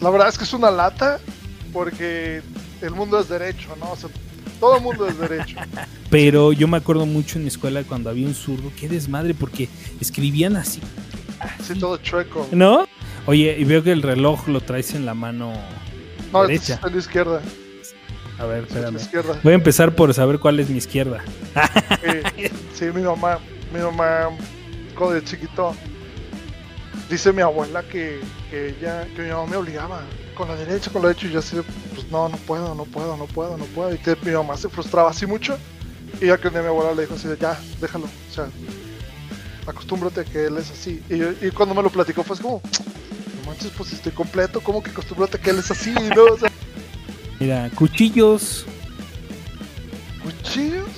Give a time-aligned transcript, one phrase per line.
[0.00, 1.18] la verdad es que es una lata
[1.72, 2.42] porque
[2.82, 3.92] el mundo es derecho, ¿no?
[3.92, 4.10] O sea,
[4.58, 5.56] todo el mundo es derecho.
[6.10, 9.68] Pero yo me acuerdo mucho en mi escuela cuando había un zurdo, qué desmadre, porque
[10.00, 10.80] escribían así.
[11.62, 12.46] Sí, todo chueco.
[12.52, 12.86] ¿No?
[13.26, 15.52] Oye, y veo que el reloj lo traes en la mano
[16.32, 16.80] No, este derecha.
[16.86, 17.40] en la izquierda.
[18.38, 19.38] A ver, está en espérame.
[19.42, 21.22] Voy a empezar por saber cuál es mi izquierda.
[22.02, 23.38] Sí, sí, mi mamá,
[23.72, 24.30] mi mamá,
[24.96, 25.74] cuando de chiquito,
[27.10, 30.02] dice mi abuela que, que ella, que mi mamá me obligaba
[30.34, 32.84] con la derecha, con la derecha, y yo así, de, pues no, no puedo, no
[32.84, 33.92] puedo, no puedo, no puedo.
[33.94, 35.58] Y que mi mamá se frustraba así mucho,
[36.20, 38.48] y ya que un día mi abuela le dijo así, de, ya, déjalo, o sea,
[39.66, 41.02] acostúmbrate a que él es así.
[41.10, 42.62] Y, yo- y cuando me lo platicó fue así como,
[43.42, 45.92] no manches, pues estoy completo, ¿cómo que acostúmbrate a que él es así?
[46.16, 46.24] ¿no?
[46.32, 46.50] O sea,
[47.38, 48.66] Mira, cuchillos.
[50.22, 50.88] cuchillos.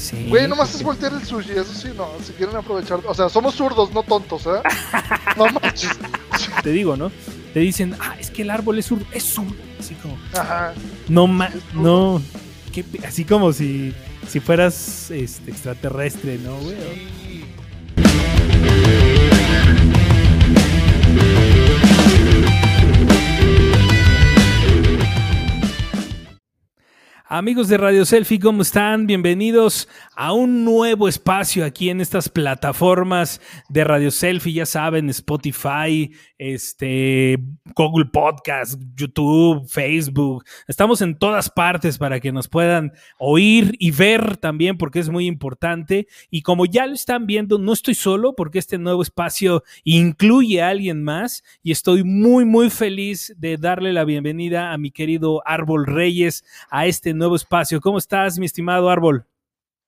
[0.00, 0.26] Sí.
[0.28, 3.00] Güey, nomás es voltear el sushi, eso sí, no, si quieren aprovechar.
[3.06, 4.62] O sea, somos zurdos, no tontos, ¿eh?
[5.36, 5.90] No manches.
[6.62, 7.12] Te digo, ¿no?
[7.52, 9.04] Te dicen, ah, es que el árbol es zurdo.
[9.12, 9.54] Es zurdo.
[9.78, 10.72] Así como, Ajá.
[11.08, 11.50] no, zurdo.
[11.74, 12.22] no.
[12.72, 13.94] qué así como si,
[14.26, 16.76] si fueras este, extraterrestre, ¿no, güey?
[27.32, 29.06] Amigos de Radio Selfie, ¿cómo están?
[29.06, 36.10] Bienvenidos a un nuevo espacio aquí en estas plataformas de Radio Selfie, ya saben, Spotify,
[36.38, 37.38] este,
[37.76, 40.44] Google Podcast, YouTube, Facebook.
[40.66, 45.26] Estamos en todas partes para que nos puedan oír y ver también porque es muy
[45.26, 46.08] importante.
[46.30, 50.70] Y como ya lo están viendo, no estoy solo porque este nuevo espacio incluye a
[50.70, 55.86] alguien más y estoy muy, muy feliz de darle la bienvenida a mi querido Árbol
[55.86, 57.80] Reyes a este nuevo espacio.
[57.80, 59.24] ¿Cómo estás, mi estimado Árbol?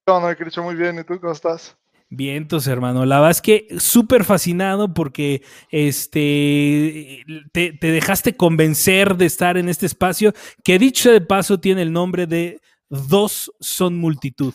[0.06, 0.98] No, no, Cristo, muy bien.
[0.98, 1.77] ¿Y tú cómo estás?
[2.08, 3.05] Vientos, hermano.
[3.05, 9.68] La verdad es que súper fascinado porque este te, te dejaste convencer de estar en
[9.68, 12.61] este espacio, que dicho de paso tiene el nombre de
[12.92, 14.52] Dos son multitud.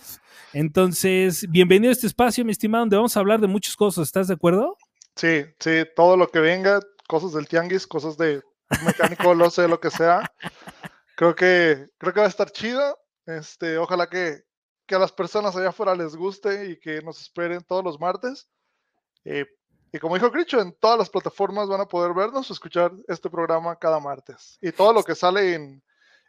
[0.54, 4.06] Entonces, bienvenido a este espacio, mi estimado, donde vamos a hablar de muchas cosas.
[4.06, 4.78] ¿Estás de acuerdo?
[5.16, 8.44] Sí, sí, todo lo que venga, cosas del tianguis, cosas de
[8.86, 10.32] mecánico, lo sé, lo que sea.
[11.18, 12.96] Creo que, creo que va a estar chido.
[13.26, 14.44] Este, ojalá que,
[14.86, 18.48] que a las personas allá afuera les guste y que nos esperen todos los martes.
[19.26, 19.48] Eh,
[19.92, 23.32] y como dijo Cricho, en todas las plataformas van a poder vernos o escuchar este
[23.32, 24.60] programa cada martes.
[24.62, 25.84] Y todo lo que sale en,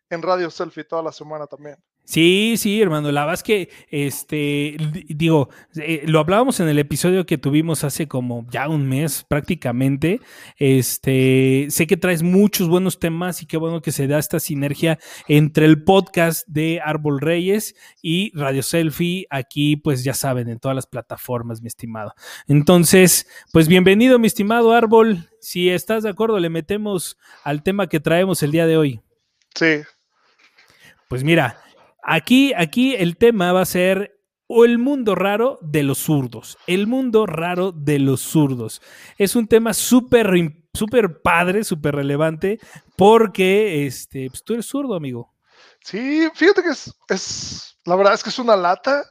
[0.08, 1.76] en Radio Selfie toda la semana también.
[2.10, 3.12] Sí, sí, hermano.
[3.12, 7.84] La verdad es que, este, di- digo, eh, lo hablábamos en el episodio que tuvimos
[7.84, 10.22] hace como ya un mes prácticamente.
[10.56, 14.98] Este, sé que traes muchos buenos temas y qué bueno que se da esta sinergia
[15.26, 19.26] entre el podcast de Árbol Reyes y Radio Selfie.
[19.28, 22.14] Aquí, pues ya saben, en todas las plataformas, mi estimado.
[22.46, 25.28] Entonces, pues bienvenido, mi estimado Árbol.
[25.42, 29.00] Si estás de acuerdo, le metemos al tema que traemos el día de hoy.
[29.54, 29.82] Sí,
[31.08, 31.60] Pues mira,
[32.08, 36.56] aquí, aquí el tema va a ser o el mundo raro de los zurdos.
[36.66, 38.80] El mundo raro de los zurdos.
[39.18, 40.30] Es un tema súper
[40.72, 42.58] súper padre, súper relevante,
[42.96, 45.34] porque este, pues, tú eres zurdo, amigo.
[45.80, 49.04] Sí, fíjate que es, es, la verdad es que es una lata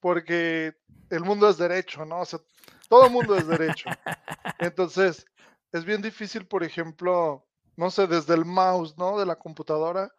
[0.00, 0.74] porque
[1.10, 2.20] el mundo es derecho, ¿no?
[2.20, 2.40] O sea,
[2.88, 3.88] todo el mundo es derecho.
[4.58, 5.24] Entonces,
[5.72, 7.46] es bien difícil, por ejemplo,
[7.76, 9.18] no sé, desde el mouse, ¿no?
[9.18, 10.12] De la computadora,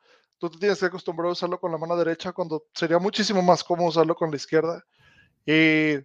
[0.44, 3.64] tú te tienes que acostumbrar a usarlo con la mano derecha cuando sería muchísimo más
[3.64, 4.84] cómodo usarlo con la izquierda.
[5.46, 6.00] Y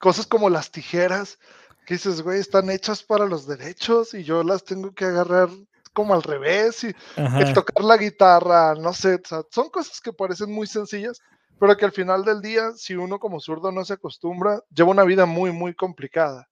[0.00, 1.38] cosas como las tijeras,
[1.86, 5.48] que dices, güey, están hechas para los derechos y yo las tengo que agarrar
[5.92, 10.12] como al revés y el tocar la guitarra, no sé, o sea, son cosas que
[10.12, 11.22] parecen muy sencillas,
[11.60, 15.04] pero que al final del día, si uno como zurdo no se acostumbra, lleva una
[15.04, 16.48] vida muy, muy complicada.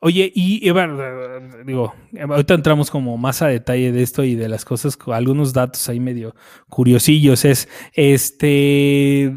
[0.00, 1.94] Oye, y, eh, digo,
[2.28, 5.88] ahorita entramos como más a detalle de esto y de las cosas, con algunos datos
[5.88, 6.34] ahí medio
[6.68, 7.44] curiosillos.
[7.44, 9.32] Es, este,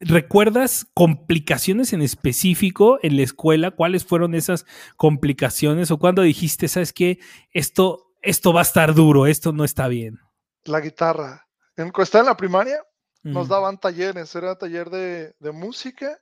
[0.00, 3.70] ¿recuerdas complicaciones en específico en la escuela?
[3.70, 4.64] ¿Cuáles fueron esas
[4.96, 5.90] complicaciones?
[5.90, 7.18] ¿O cuando dijiste, sabes qué,
[7.52, 10.18] esto, esto va a estar duro, esto no está bien?
[10.64, 11.46] La guitarra.
[11.76, 12.82] En, estaba en la primaria,
[13.22, 16.18] nos daban talleres, era taller de, de música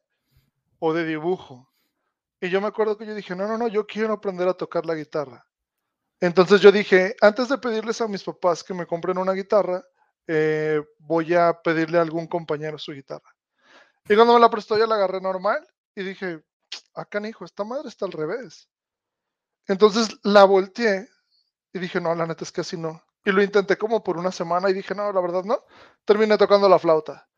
[0.79, 1.69] o de dibujo.
[2.41, 4.85] Y yo me acuerdo que yo dije, no, no, no, yo quiero aprender a tocar
[4.85, 5.47] la guitarra.
[6.21, 9.83] Entonces yo dije, antes de pedirles a mis papás que me compren una guitarra,
[10.27, 13.35] eh, voy a pedirle a algún compañero su guitarra.
[14.09, 16.43] Y cuando me la prestó, ya la agarré normal y dije,
[16.95, 18.69] acá, hijo, esta madre está al revés.
[19.67, 21.09] Entonces la volteé
[21.73, 23.03] y dije, no, la neta es que así no.
[23.25, 25.65] Y lo intenté como por una semana y dije, no, la verdad no.
[26.05, 27.29] Terminé tocando la flauta.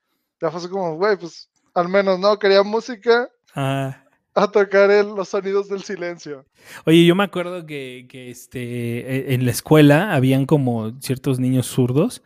[0.40, 4.04] Ya fue así como, güey, pues al menos no, quería música, Ah,
[4.38, 6.44] a tocar el- los sonidos del silencio.
[6.86, 8.60] Oye, yo me acuerdo que, que, este,
[9.30, 12.22] e- en la escuela habían como ciertos niños zurdos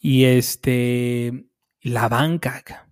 [0.00, 1.46] y este,
[1.82, 2.62] la banca.
[2.64, 2.88] ca.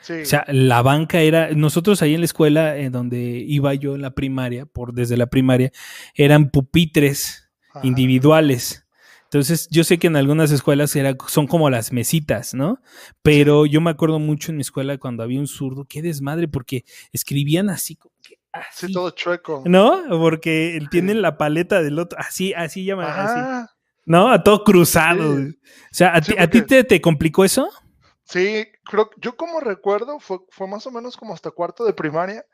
[0.00, 0.14] Sí.
[0.22, 4.02] O sea, la banca era, nosotros ahí en la escuela, en donde iba yo en
[4.02, 5.72] la primaria, por desde la primaria,
[6.14, 7.86] eran pupitres Ajá.
[7.86, 8.86] individuales.
[9.30, 12.80] Entonces, yo sé que en algunas escuelas era, son como las mesitas, ¿no?
[13.22, 16.84] Pero yo me acuerdo mucho en mi escuela cuando había un zurdo, qué desmadre, porque
[17.12, 18.38] escribían así, como que
[18.72, 19.62] Sí, todo chueco.
[19.66, 20.02] ¿no?
[20.08, 23.70] Porque tienen la paleta del otro, así, así llaman, así, Ajá.
[24.06, 24.30] ¿no?
[24.30, 25.36] A todo cruzado.
[25.36, 25.58] Sí.
[25.60, 27.68] O sea, ¿a Sí, ti, a ti te, te complicó eso?
[28.24, 32.44] Sí, creo, yo como recuerdo, fue, fue más o menos como hasta cuarto de primaria,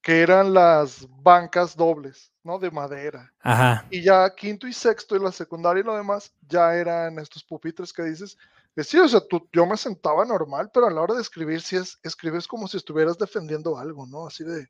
[0.00, 2.58] que eran las bancas dobles, ¿no?
[2.58, 3.30] De madera.
[3.40, 3.86] Ajá.
[3.90, 7.92] Y ya quinto y sexto y la secundaria y lo demás, ya eran estos pupitres
[7.92, 8.38] que dices,
[8.74, 11.60] que sí, o sea, tú, yo me sentaba normal, pero a la hora de escribir,
[11.60, 14.26] sí es, escribes como si estuvieras defendiendo algo, ¿no?
[14.26, 14.66] Así de,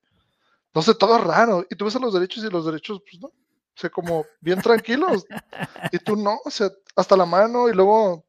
[0.75, 1.65] no sé, todo raro.
[1.71, 4.61] Y tú ves a los derechos y los derechos, pues no, o sea, como bien
[4.61, 5.25] tranquilos.
[5.93, 8.25] y tú no, o sea, hasta la mano y luego,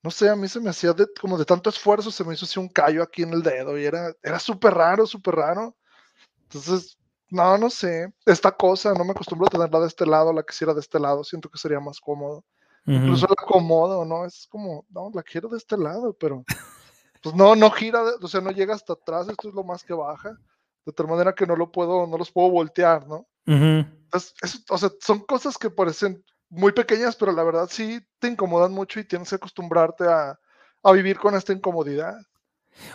[0.00, 2.44] no sé, a mí se me hacía de, como de tanto esfuerzo, se me hizo
[2.44, 5.76] así un callo aquí en el dedo y era, era súper raro, súper raro.
[6.44, 6.98] Entonces,
[7.32, 10.74] no, no sé, esta cosa, no me acostumbro a tenerla de este lado, la quisiera
[10.74, 12.44] de este lado, siento que sería más cómodo.
[12.84, 14.26] Incluso la acomodo, ¿no?
[14.26, 16.44] Es como, no, la quiero de este lado, pero
[17.22, 19.94] pues no, no gira, o sea, no llega hasta atrás, esto es lo más que
[19.94, 20.36] baja,
[20.84, 23.26] de tal manera que no lo puedo, no los puedo voltear, ¿no?
[24.04, 28.28] Entonces, eso- o sea, son cosas que parecen muy pequeñas, pero la verdad sí te
[28.28, 30.38] incomodan mucho y tienes que acostumbrarte a,
[30.82, 32.14] a vivir con esta incomodidad.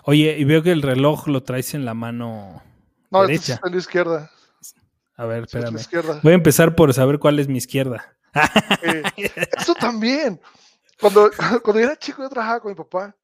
[0.03, 2.61] Oye, y veo que el reloj lo traes en la mano
[3.09, 3.59] No, este derecha.
[3.63, 4.31] en la izquierda.
[5.15, 5.79] A ver, este es espérame.
[5.81, 6.19] izquierda.
[6.23, 8.15] Voy a empezar por saber cuál es mi izquierda.
[8.83, 9.01] Eh,
[9.57, 10.39] eso también.
[10.99, 11.31] Cuando,
[11.63, 13.15] cuando yo era chico, yo trabajaba con mi papá.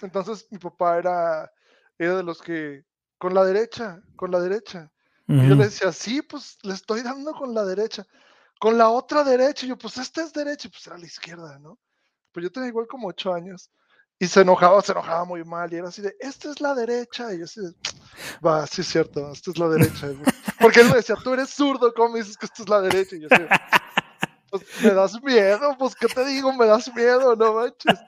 [0.00, 1.52] Entonces, mi papá era,
[1.98, 2.84] era de los que,
[3.18, 4.90] con la derecha, con la derecha.
[5.28, 8.06] Y yo le decía, sí, pues le estoy dando con la derecha.
[8.58, 9.64] Con la otra derecha.
[9.64, 10.68] Y yo, pues esta es derecha.
[10.68, 11.78] Y pues era la izquierda, ¿no?
[12.32, 13.70] Pues yo tenía igual como ocho años.
[14.22, 15.72] Y se enojaba, se enojaba muy mal.
[15.72, 17.34] Y era así de, esta es la derecha.
[17.34, 17.72] Y yo así de,
[18.46, 20.10] va, sí es cierto, esta es la derecha.
[20.60, 23.16] Porque él me decía, tú eres zurdo, ¿cómo me dices que esta es la derecha?
[23.16, 23.42] Y yo así,
[24.48, 26.52] pues me das miedo, pues ¿qué te digo?
[26.52, 27.98] Me das miedo, no manches.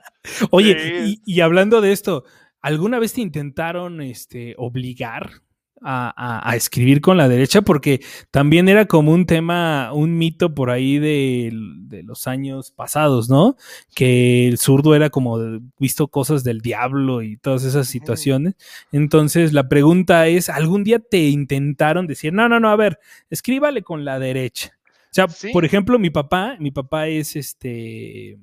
[0.51, 1.21] Oye, Sí.
[1.25, 2.23] y, y hablando de esto,
[2.61, 5.41] ¿alguna vez te intentaron este, obligar
[5.81, 7.61] a, a- a escribir con la derecha?
[7.61, 8.01] Porque
[8.31, 11.51] también era como un tema, un mito por ahí de,
[11.81, 13.55] de los años pasados, ¿no?
[13.95, 15.37] Que el zurdo era como
[15.79, 18.55] visto cosas del diablo y todas esas situaciones.
[18.91, 22.99] Entonces, la pregunta es, ¿algún día te intentaron decir, no, no, no, a ver,
[23.29, 24.71] escríbale con la derecha?
[25.11, 25.49] O sea, Sí.
[25.53, 28.37] por ejemplo, mi papá, mi papá es este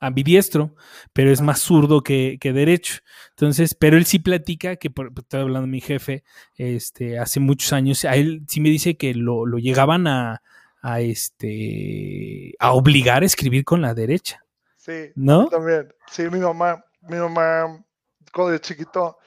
[0.00, 0.74] ambidiestro,
[1.12, 3.00] pero es más zurdo que, que derecho.
[3.30, 6.24] Entonces, pero él sí platica que, por, estoy hablando de mi jefe,
[6.56, 10.42] este, hace muchos años, a él sí me dice que lo, lo llegaban a,
[10.82, 14.44] a, este, a obligar a escribir con la derecha,
[14.76, 15.48] Sí, ¿no?
[15.48, 15.92] también.
[16.10, 17.84] Sí, mi mamá, mi mamá,
[18.32, 19.18] cuando de chiquito,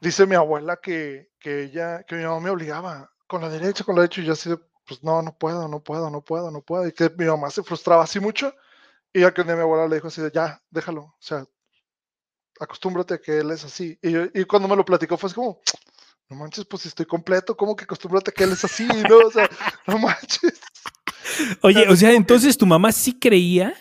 [0.00, 3.94] dice mi abuela que, que ella, que mi mamá me obligaba con la derecha, con
[3.94, 4.50] la derecha, y yo así
[4.86, 6.86] pues no, no puedo, no puedo, no puedo, no puedo.
[6.86, 8.52] Y que mi mamá se frustraba así mucho,
[9.14, 11.46] y ya que un día mi abuela le dijo así de, ya, déjalo, o sea,
[12.60, 13.98] acostúmbrate a que él es así.
[14.02, 15.60] Y, yo- y cuando me lo platicó fue así como,
[16.28, 18.86] no manches, pues si estoy completo, ¿cómo que acostúmbrate a que él es así?
[19.08, 19.48] No, o sea,
[19.86, 20.60] no manches.
[21.62, 23.74] Oye, o sea, entonces tu mamá sí creía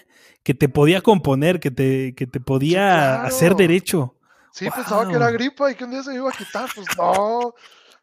[0.44, 3.58] que te podía componer, que te, que te podía hacer claro.
[3.58, 4.16] derecho.
[4.52, 7.54] Sí, pensaba que era gripa y que un día se iba a quitar, pues no.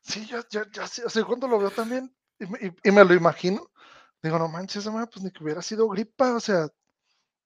[0.03, 2.91] Sí, ya, ya, ya, sí, o sea, cuando lo veo también y me, y- y
[2.93, 3.71] me lo imagino,
[4.23, 6.67] digo, no manches, madre, pues ni que hubiera sido gripa, o sea,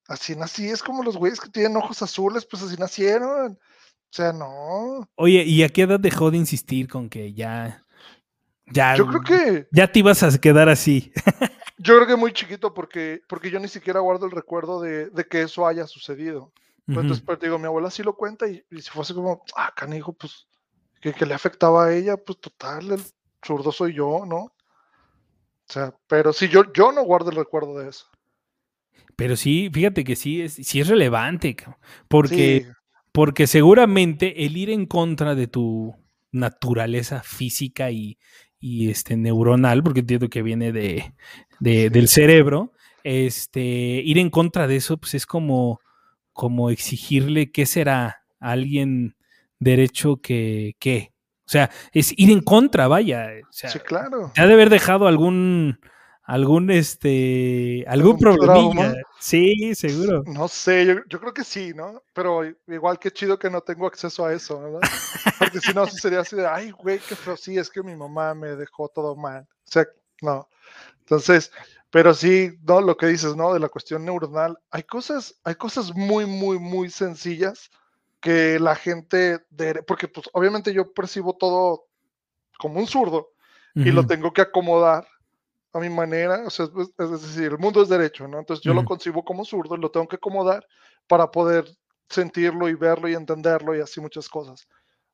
[0.08, 3.52] así nací, es como los güeyes que tienen ojos azules, pues así nacieron.
[3.52, 5.08] O sea, no.
[5.16, 7.84] Oye, ¿y a qué edad dejó de insistir con que ya,
[8.66, 11.12] ya, Yo creo que, ya te ibas a quedar así?
[11.78, 15.24] yo creo que muy chiquito porque, porque yo ni siquiera guardo el recuerdo de, de
[15.24, 16.52] que eso haya sucedido.
[16.86, 20.12] Entonces, te digo, mi abuela sí lo cuenta y, y si fuese como, ah, canijo,
[20.12, 20.46] pues,
[21.00, 23.02] que, que le afectaba a ella, pues total, el
[23.42, 24.36] zurdo soy yo, ¿no?
[25.66, 28.06] O sea, pero sí, yo, yo no guardo el recuerdo de eso.
[29.16, 31.56] Pero sí, fíjate que sí es, sí es relevante,
[32.08, 32.72] porque, Sí,
[33.12, 35.94] porque seguramente el ir en contra de tu
[36.32, 38.18] naturaleza física y,
[38.58, 41.14] y, este neuronal, porque entiendo que viene de,
[41.60, 42.72] de- del cerebro,
[43.04, 45.80] este, ir en contra de eso, pues es como,
[46.32, 49.14] como exigirle qué será a alguien
[49.60, 51.12] derecho que qué.
[51.46, 53.28] O sea, es ir en contra, vaya.
[53.48, 54.32] O sea, sí, claro.
[54.34, 55.78] te ha de haber dejado algún
[56.24, 58.94] algún este algún problemilla.
[59.20, 60.22] Sí, seguro.
[60.26, 62.02] No sé, yo, creo que sí, ¿no?
[62.12, 64.80] Pero igual que chido que no tengo acceso a eso, ¿verdad?
[65.38, 68.34] Porque si no, sería así de, ay, güey, qué feo, sí, es que mi mamá
[68.34, 69.42] me dejó todo mal.
[69.42, 69.86] O sea,
[70.20, 70.48] no.
[71.00, 71.52] Entonces,
[71.90, 73.54] pero sí, no, lo que dices, ¿no?
[73.54, 77.70] De la cuestión neuronal, hay cosas, hay cosas muy, muy, muy sencillas
[78.20, 79.40] que la gente,
[79.86, 81.86] porque pues obviamente yo percibo todo
[82.58, 83.32] como un zurdo
[83.74, 85.06] y lo tengo que acomodar
[85.74, 88.38] a mi manera, o sea, es, decir, el mundo es derecho, ¿no?
[88.38, 90.64] Entonces yo lo concibo como zurdo y lo tengo que acomodar
[91.08, 91.66] para poder
[92.08, 94.68] sentirlo y verlo y entenderlo y así muchas cosas.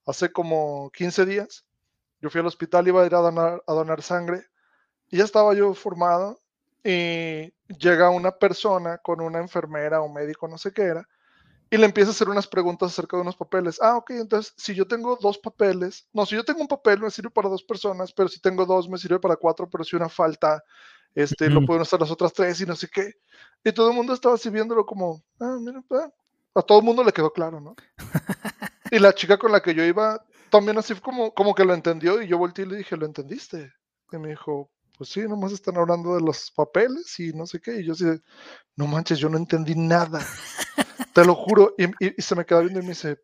[0.04, 1.64] Hace como 15 días,
[2.20, 4.44] yo fui al hospital, iba a ir a donar, a donar sangre
[5.08, 6.38] y ya estaba yo formado
[6.84, 11.08] y llega una persona con una enfermera o médico, no sé qué era,
[11.70, 13.80] y le empieza a hacer unas preguntas acerca de unos papeles.
[13.80, 17.10] Ah, ok, entonces si yo tengo dos papeles, no, si yo tengo un papel me
[17.10, 20.08] sirve para dos personas, pero si tengo dos me sirve para cuatro, pero si una
[20.08, 20.62] falta,
[21.14, 23.14] este, lo pueden usar las otras tres y no sé qué.
[23.64, 26.10] Y todo el mundo estaba así viéndolo como, ah, mira, ah".
[26.56, 27.76] a todo el mundo le quedó claro, ¿no?
[28.90, 32.20] y la chica con la que yo iba también así como, como que lo entendió
[32.20, 33.72] y yo volteé y le dije, ¿lo entendiste?
[34.10, 37.80] Y me dijo, pues sí, nomás están hablando de los papeles y no sé qué.
[37.80, 38.04] Y yo así,
[38.76, 40.20] no manches, yo no entendí nada.
[41.14, 41.74] Te lo juro.
[41.78, 43.18] Y, se me queda viendo y me dice,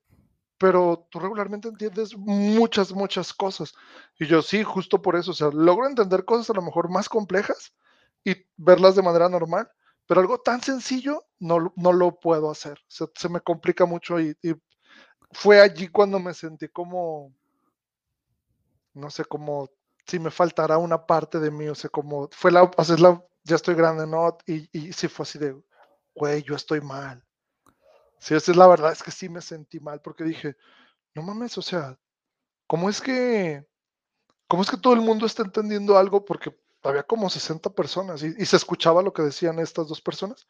[0.56, 3.74] pero tú regularmente entiendes muchas, muchas cosas.
[4.18, 5.32] Y yo sí, justo por eso.
[5.32, 7.74] O sea, logro entender cosas a lo mejor más complejas
[8.24, 9.68] y verlas de manera normal,
[10.06, 12.78] pero algo tan sencillo no, no lo puedo hacer.
[12.88, 14.54] Se, se me complica mucho y, y,
[15.30, 17.34] fue allí cuando me sentí como,
[18.94, 19.68] no sé, como
[20.06, 21.68] si me faltará una parte de mí.
[21.68, 24.38] O sea, como fue la, o sea, la ya estoy grande, ¿no?
[24.46, 25.56] Y, y sí fue así de,
[26.14, 27.26] güey, yo estoy mal
[28.18, 30.56] Sí, esa es la verdad, es que sí me sentí mal porque dije,
[31.14, 31.98] no mames, o sea,
[32.66, 33.66] ¿cómo es que,
[34.48, 36.24] cómo es que todo el mundo está entendiendo algo?
[36.24, 40.46] Porque había como 60 personas y, se escuchaba lo que decían estas dos personas.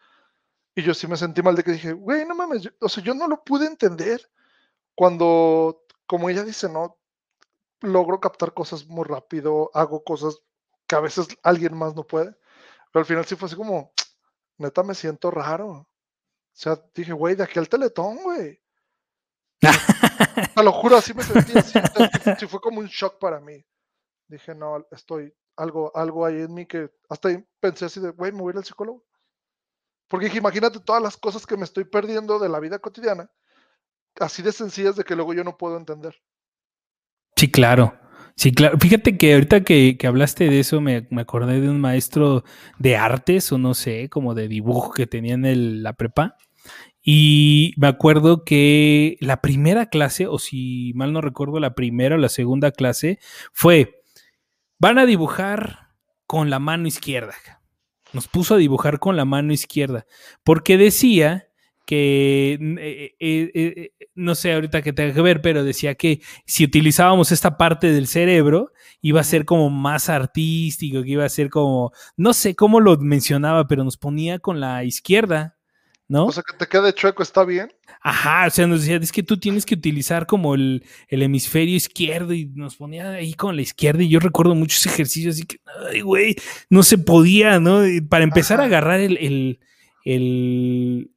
[0.74, 3.14] Y yo sí me sentí mal de que dije, güey, no mames, o sea, yo
[3.14, 4.20] no lo pude entender
[4.94, 6.98] cuando, como ella dice, no,
[7.80, 10.38] logro captar cosas muy rápido, hago cosas
[10.86, 12.36] que a veces alguien más no puede.
[12.92, 13.92] Pero al final sí fue así como,
[14.58, 15.68] neta, me siento raro.
[15.68, 15.88] O
[16.52, 18.60] sea, dije, güey, de aquel teletón, güey.
[20.54, 21.58] Te lo juro, así me sentí.
[21.58, 21.78] Así,
[22.38, 23.64] sí, fue como un shock para mí.
[24.28, 28.32] Dije, no, estoy, algo, algo ahí en mí que hasta ahí pensé así de, güey,
[28.32, 29.04] me voy al psicólogo.
[30.08, 33.30] Porque dije, imagínate todas las cosas que me estoy perdiendo de la vida cotidiana,
[34.20, 36.16] así de sencillas de que luego yo no puedo entender.
[37.36, 37.94] Sí, claro.
[38.34, 38.78] Sí, claro.
[38.78, 42.44] Fíjate que ahorita que, hablaste de eso, me, acordé de un maestro
[42.78, 46.36] de artes, o no sé, como de dibujo que tenía en la prepa.
[47.02, 52.18] Y me acuerdo que la primera clase, o si mal no recuerdo, la primera o
[52.18, 53.18] la segunda clase,
[53.52, 54.02] fue,
[54.78, 55.90] van a dibujar
[56.26, 57.34] con la mano izquierda.
[58.12, 60.06] Nos puso a dibujar con la mano izquierda,
[60.42, 61.48] porque decía
[61.86, 66.64] que, eh, eh, eh, no sé ahorita que tenga que ver, pero decía que si
[66.64, 71.48] utilizábamos esta parte del cerebro, iba a ser como más artístico, que iba a ser
[71.48, 75.56] como, no sé cómo lo mencionaba, pero nos ponía con la izquierda.
[76.08, 76.26] ¿no?
[76.26, 77.72] O sea, que te quede chueco, ¿está bien?
[78.00, 82.32] Ajá, o sea, nos decía, es que tú tienes que utilizar como el, hemisferio izquierdo
[82.32, 85.56] y nos ponía ahí con la izquierda y yo recuerdo muchos ejercicios así que,
[85.90, 86.36] ay, güey,
[86.70, 87.82] no se podía, ¿no?
[88.08, 89.58] Para empezar a agarrar el,
[90.04, 91.10] el,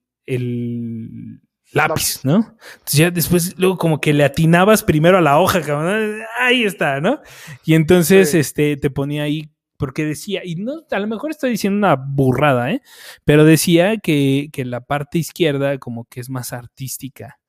[1.71, 2.55] lápiz, ¿no?
[2.73, 7.01] Entonces ya después, luego como que le atinabas primero a la hoja, cabrón, ahí está,
[7.01, 7.21] ¿no?
[7.65, 11.77] Y entonces, este, te ponía ahí porque decía, y no, a lo mejor estoy diciendo
[11.77, 12.81] una burrada, ¿eh?
[13.23, 17.39] pero decía que, la parte izquierda como que es más artística,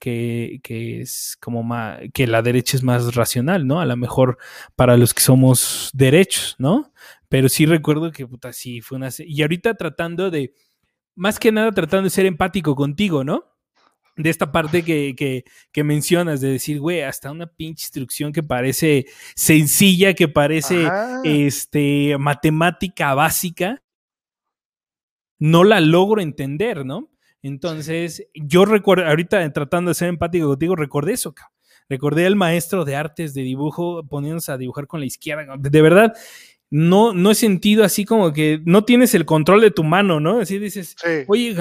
[0.00, 3.80] que, es como más, que la derecha es más racional, ¿no?
[3.80, 4.36] A lo mejor
[4.74, 6.92] para los que somos derechos, ¿no?
[7.28, 9.10] Pero sí recuerdo que, puta, sí, fue una...
[9.20, 10.54] Y ahorita tratando de,
[11.16, 13.56] más que nada tratando de ser empático contigo, ¿no?
[14.16, 20.14] de esta parte que, mencionas, de decir, güey, hasta una pinche instrucción que parece sencilla,
[20.14, 20.88] que parece
[21.22, 23.82] este, matemática básica,
[25.38, 27.10] no la logro entender, ¿no?
[27.42, 31.54] Entonces, yo recuerdo, ahorita tratando de ser empático contigo, recordé eso, cabrón.
[31.88, 35.54] Recordé al maestro de artes de dibujo poniéndose a dibujar con la izquierda.
[35.56, 36.14] De verdad,
[36.70, 40.40] no, no he sentido así como que no tienes el control de tu mano, ¿no?
[40.40, 40.96] Así dices,
[41.26, 41.54] oye,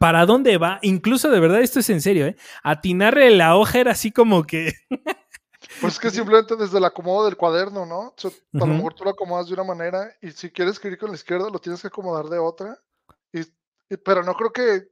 [0.00, 0.78] ¿Para dónde va?
[0.82, 2.36] Incluso de verdad, esto es en serio, ¿eh?
[2.62, 4.72] Atinarle la hoja era así como que.
[5.80, 8.14] pues es que simplemente desde el acomodo del cuaderno, ¿no?
[8.54, 11.16] a lo mejor tú lo acomodas de una manera y si quieres escribir con la
[11.16, 12.78] izquierda lo tienes que acomodar de otra.
[13.32, 13.44] Y,
[13.98, 14.88] pero no creo que.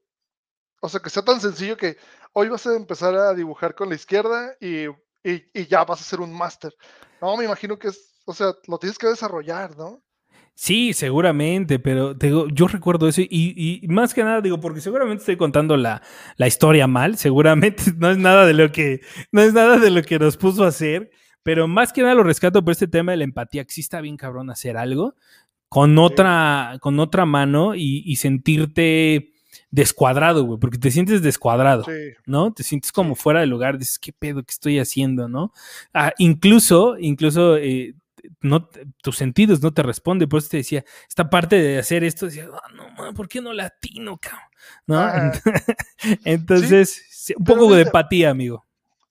[0.80, 1.96] O sea, que sea tan sencillo que
[2.32, 4.86] hoy vas a empezar a dibujar con la izquierda y,
[5.24, 6.72] y, y ya vas a hacer un máster.
[7.20, 8.12] No, me imagino que es.
[8.26, 10.02] O sea, lo tienes que desarrollar, ¿no?
[10.56, 15.22] Sí, seguramente, pero digo, yo recuerdo eso y, y, más que nada digo, porque seguramente
[15.22, 16.00] estoy contando la,
[16.36, 19.00] la, historia mal, seguramente no es nada de lo que,
[19.32, 21.10] no es nada de lo que nos puso a hacer,
[21.42, 24.00] pero más que nada lo rescato por este tema de la empatía, que sí está
[24.00, 25.16] bien cabrón hacer algo
[25.68, 29.33] con otra, con otra mano y, y sentirte
[29.70, 31.84] descuadrado, güey, porque te sientes descuadrado,
[32.26, 32.52] ¿no?
[32.52, 35.52] Te sientes como fuera de lugar, dices, ¿qué pedo que estoy haciendo, no?
[35.92, 37.94] Ah, incluso, incluso eh,
[38.40, 38.68] no,
[39.02, 40.28] tus sentidos no te responden.
[40.28, 43.52] Por eso te decía, esta parte de hacer esto, decía, ah, no, ¿por qué no
[43.52, 44.48] latino, cabrón?
[44.86, 45.32] ¿No?
[46.24, 48.64] Entonces, un poco de empatía, amigo.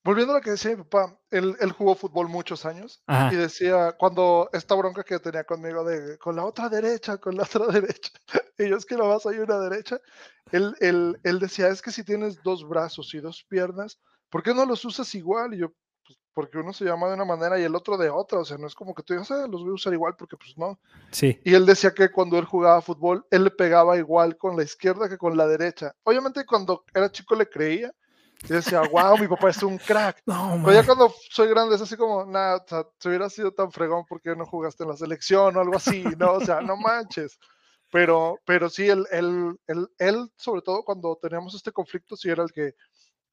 [0.03, 4.49] Volviendo a lo que decía mi papá, él, jugó fútbol muchos años y decía, cuando
[4.51, 8.11] esta bronca que tenía conmigo de con la otra derecha, con la otra derecha,
[8.57, 9.99] y yo es que no vas hay una derecha,
[10.51, 14.53] él, él, él decía, es que si tienes dos brazos y dos piernas, ¿por qué
[14.53, 15.53] no los usas igual?
[15.53, 15.73] Y yo,
[16.33, 18.67] porque uno se llama de una manera y el otro de otra, o sea, no
[18.67, 20.79] es como que tú digas, ah, los voy a usar igual porque pues no.
[21.11, 21.39] Sí.
[21.45, 25.07] Y él decía que cuando él jugaba fútbol, él le pegaba igual con la izquierda
[25.07, 25.93] que con la derecha.
[26.03, 27.93] Obviamente cuando era chico le creía,
[28.43, 30.21] y decía, wow, mi papá es un crack.
[30.25, 33.51] No, Pero ya cuando soy grande es así como, nada, o sea, si hubiera sido
[33.53, 36.33] tan fregón porque no jugaste en la selección o algo así, ¿no?
[36.33, 37.39] O sea, no manches.
[37.91, 42.43] Pero, pero sí, él, él, él, él, sobre todo cuando teníamos este conflicto, sí era
[42.43, 42.73] el que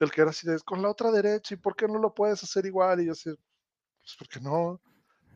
[0.01, 2.43] del que era así de, con la otra derecha, ¿y por qué no lo puedes
[2.43, 3.01] hacer igual?
[3.01, 3.31] Y yo así,
[4.01, 4.57] pues porque no.
[4.73, 4.81] O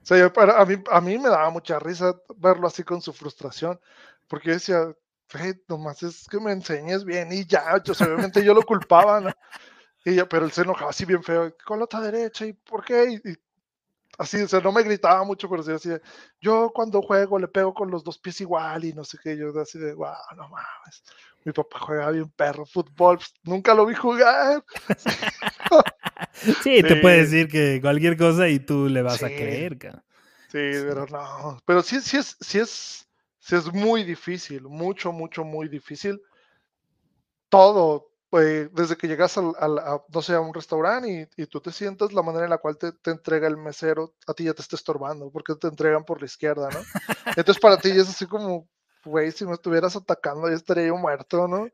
[0.03, 3.79] sea, a, mí, a mí me daba mucha risa verlo así con su frustración,
[4.27, 4.97] porque yo decía,
[5.33, 9.31] hey, nomás es que me enseñes bien y ya, yo, obviamente yo lo culpaba, ¿no?
[10.05, 12.85] Y ya, pero él se enojaba así bien feo, con la otra derecha, ¿y por
[12.85, 13.21] qué?
[13.25, 13.39] Y,
[14.19, 15.91] así, o sea, no me gritaba mucho, pero sí así,
[16.41, 19.59] yo cuando juego le pego con los dos pies igual y no sé qué, yo
[19.61, 21.03] así de, wow, no mames
[21.45, 24.65] mi papá juega bien perro fútbol, pues, nunca lo vi jugar.
[26.63, 30.03] sí, te puede decir que cualquier cosa y tú le vas a creer, cara.
[30.49, 33.04] Sí, pero no, pero sí, sí es, sí es,
[33.45, 36.21] sí es muy difícil, mucho, mucho, muy difícil.
[37.51, 41.61] Todo, pues, desde que llegas al, a, no sé, a un restaurante y, y, tú
[41.61, 44.55] te sientas, la manera en la cual te, te, entrega el mesero, a ti ya
[44.55, 46.81] te está estorbando, porque te entregan por la izquierda, ¿no?
[47.37, 48.67] Entonces para ti es así como,
[49.05, 51.69] güey, si me estuvieras atacando, ya estaría yo muerto, ¿no?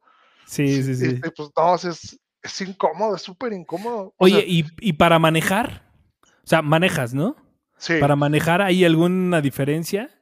[0.47, 1.21] Sí, sí, sí.
[1.25, 4.13] Y, pues no, es, es incómodo, es súper incómodo.
[4.17, 5.89] Oye, ¿y, ¿y para manejar?
[6.25, 7.37] O sea, manejas, ¿no?
[7.79, 7.95] Sí.
[8.01, 10.20] ¿Para manejar hay alguna diferencia?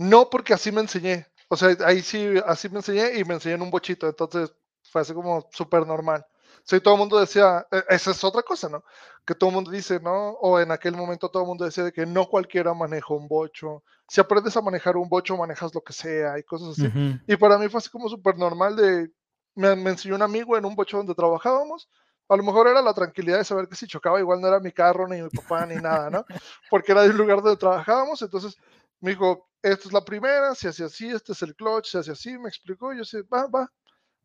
[0.00, 1.26] No, porque así me enseñé.
[1.48, 4.50] O sea, ahí sí, así me enseñé y me enseñé en un bochito, entonces
[4.90, 6.24] fue así como súper normal.
[6.64, 8.82] Sí, todo el mundo decía, e, esa es otra cosa, ¿no?
[9.26, 10.30] Que todo el mundo dice, ¿no?
[10.40, 13.84] O en aquel momento todo el mundo decía de que no cualquiera maneja un bocho.
[14.08, 16.90] Si aprendes a manejar un bocho, manejas lo que sea y cosas así.
[17.26, 19.10] Y para mí fue así como súper normal de,
[19.54, 21.90] me, me, enseñó un amigo en un bocho donde trabajábamos.
[22.26, 24.72] A lo mejor era la tranquilidad de saber que si chocaba igual no era mi
[24.72, 26.24] carro, ni mi papá, ni nada, ¿no?
[26.70, 28.22] Porque era un lugar donde trabajábamos.
[28.22, 28.56] Entonces
[29.00, 32.12] me dijo, esta es la primera, se hace así, este es el clutch, se hace
[32.12, 32.92] así, me explicó.
[32.94, 33.70] Yo sé, va, va.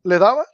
[0.02, 0.44] Le daba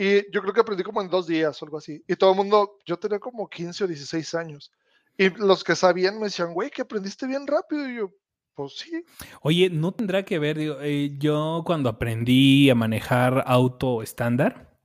[0.00, 2.04] y yo creo que aprendí como en dos días o algo así.
[2.06, 4.70] Y todo el mundo, yo tenía como 15 o 16 años.
[5.16, 7.90] Y los que sabían me decían, güey, que aprendiste bien rápido.
[7.90, 8.12] Y yo,
[8.54, 9.04] pues sí.
[9.42, 10.56] Oye, ¿no tendrá que ver?
[10.56, 14.78] Digo, eh, yo cuando aprendí a manejar auto estándar,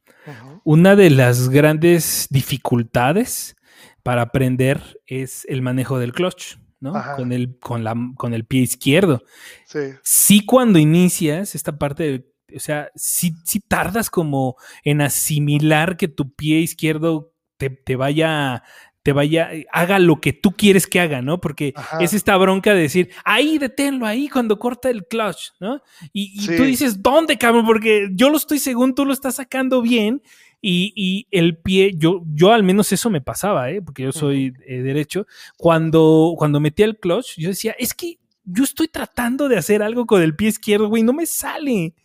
[0.63, 3.55] una de las grandes dificultades
[4.01, 6.57] para aprender es el manejo del clutch.
[6.83, 6.93] ¿No?
[7.15, 9.23] Con el, con, la, con el pie izquierdo.
[9.65, 9.79] Sí.
[10.03, 13.33] Sí, cuando inicias esta parte del o sea, si
[13.67, 18.63] tardas como en asimilar que tu pie izquierdo te, vaya,
[19.03, 21.39] te vaya, haga lo que tú quieres que haga, ¿no?
[21.39, 25.81] Porque es esta bronca de decir, ahí deténlo, ahí cuando corta el clutch, ¿no?
[26.11, 27.65] Y, tú dices, ¿dónde, cabrón?
[27.65, 30.21] Porque yo lo estoy según tú lo estás sacando bien.
[30.65, 33.81] Y, el pie, yo, yo al menos eso me pasaba, ¿eh?
[33.81, 35.27] porque yo soy eh, derecho.
[35.57, 40.05] Cuando, cuando metía el clutch, yo decía, es que yo estoy tratando de hacer algo
[40.05, 41.95] con el pie izquierdo, güey, no me sale.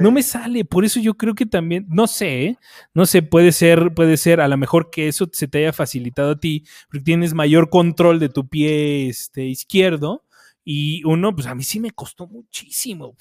[0.00, 2.58] No me sale, por eso yo creo que también, no sé, ¿eh?
[2.94, 6.32] no sé, puede ser, puede ser a lo mejor que eso se te haya facilitado
[6.32, 10.24] a ti, porque tienes mayor control de tu pie este, izquierdo,
[10.64, 13.16] y uno, pues a mí sí me costó muchísimo.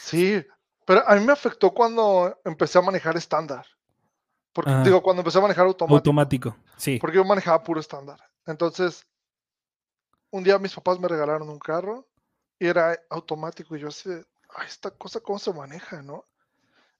[0.00, 0.40] Sí,
[0.84, 3.66] pero a mí me afectó cuando empecé a manejar estándar.
[4.56, 5.96] Porque, digo, cuando empecé a manejar automático.
[5.96, 6.98] Automático, sí.
[6.98, 8.18] Porque yo manejaba puro estándar.
[8.46, 9.06] Entonces,
[10.30, 12.08] un día mis papás me regalaron un carro
[12.58, 14.08] y era automático y yo así,
[14.66, 16.24] esta cosa cómo se maneja, ¿no?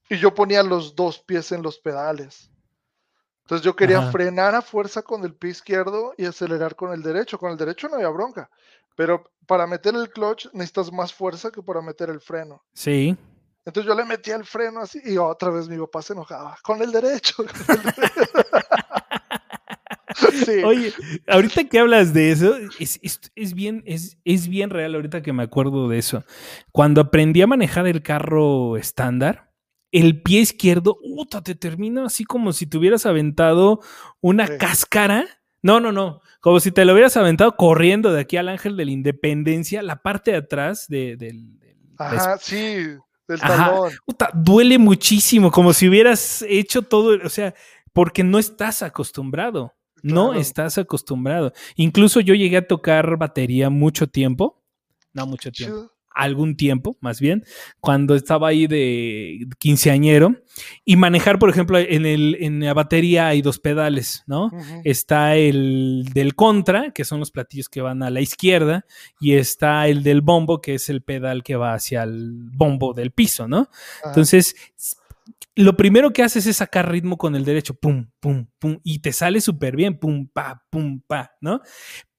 [0.07, 2.51] Y yo ponía los dos pies en los pedales.
[3.41, 7.39] Entonces yo quería frenar a fuerza con el pie izquierdo y acelerar con el derecho.
[7.39, 8.51] Con el derecho no había bronca.
[8.95, 12.63] Pero para meter el clutch necesitas más fuerza que para meter el freno.
[12.73, 13.17] Sí.
[13.67, 16.57] Entonces yo le metía el freno así y otra vez mi papá se enojaba.
[16.63, 17.35] Con el derecho.
[20.45, 20.63] Sí.
[20.63, 20.93] Oye,
[21.27, 25.33] ahorita que hablas de eso, es, es- es bien, es, es bien real ahorita que
[25.33, 26.23] me acuerdo de eso.
[26.71, 29.51] Cuando aprendí a manejar el carro estándar,
[29.91, 33.81] el pie izquierdo, puta, te termina así como si te hubieras aventado
[34.21, 34.53] una Sí.
[34.57, 35.25] cáscara.
[35.61, 36.21] No, no, no.
[36.39, 40.01] Como si te lo hubieras aventado corriendo de aquí al Ángel de la Independencia, la
[40.01, 41.59] parte de atrás de- del,
[41.99, 42.95] Ajá, sí,
[43.27, 43.91] del talón.
[44.05, 47.53] Puta, duele muchísimo, como si hubieras hecho todo, o sea,
[47.93, 49.73] porque no estás acostumbrado.
[50.03, 51.53] No estás acostumbrado.
[51.75, 54.63] Incluso yo llegué a tocar batería mucho tiempo.
[55.11, 55.91] No mucho tiempo.
[56.17, 57.45] Algún tiempo, más bien,
[57.79, 60.35] cuando estaba ahí de quinceañero.
[60.83, 64.49] Y manejar, por ejemplo, en, el, en la batería hay dos pedales, ¿no?
[64.83, 68.83] Está el del contra, que son los platillos que van a la izquierda,
[69.19, 73.11] y está el del bombo, que es el pedal que va hacia el bombo del
[73.11, 73.69] piso, ¿no?
[74.01, 74.09] Ajá.
[74.09, 74.55] Entonces,
[75.57, 79.11] lo primero que haces es sacar ritmo con el derecho, pum, pum, pum, y te
[79.13, 81.61] sale súper bien, pum, pa, pum, pa, ¿no?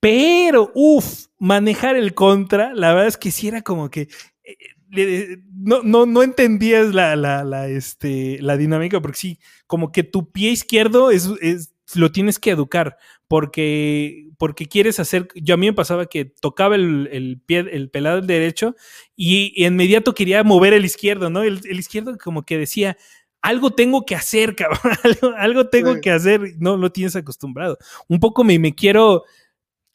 [0.00, 4.08] Pero, uff, manejar el contra, la verdad es que sí era como que
[4.44, 10.30] eh, no, no, no entendías la, la, este, la dinámica, porque sí, como que tu
[10.32, 12.98] pie izquierdo es, es- lo tienes que educar,
[13.28, 17.90] porque, porque quieres hacer, yo a mí me pasaba que tocaba el, el pie, el
[17.90, 18.76] pelado derecho,
[19.16, 21.42] y, y inmediato quería mover el izquierdo, ¿no?
[21.42, 22.98] El izquierdo como que decía,
[23.42, 26.00] algo tengo que hacer, cabrón, algo, algo tengo Sí.
[26.00, 27.78] que hacer, no lo tienes acostumbrado.
[28.08, 29.24] Un poco me, me quiero,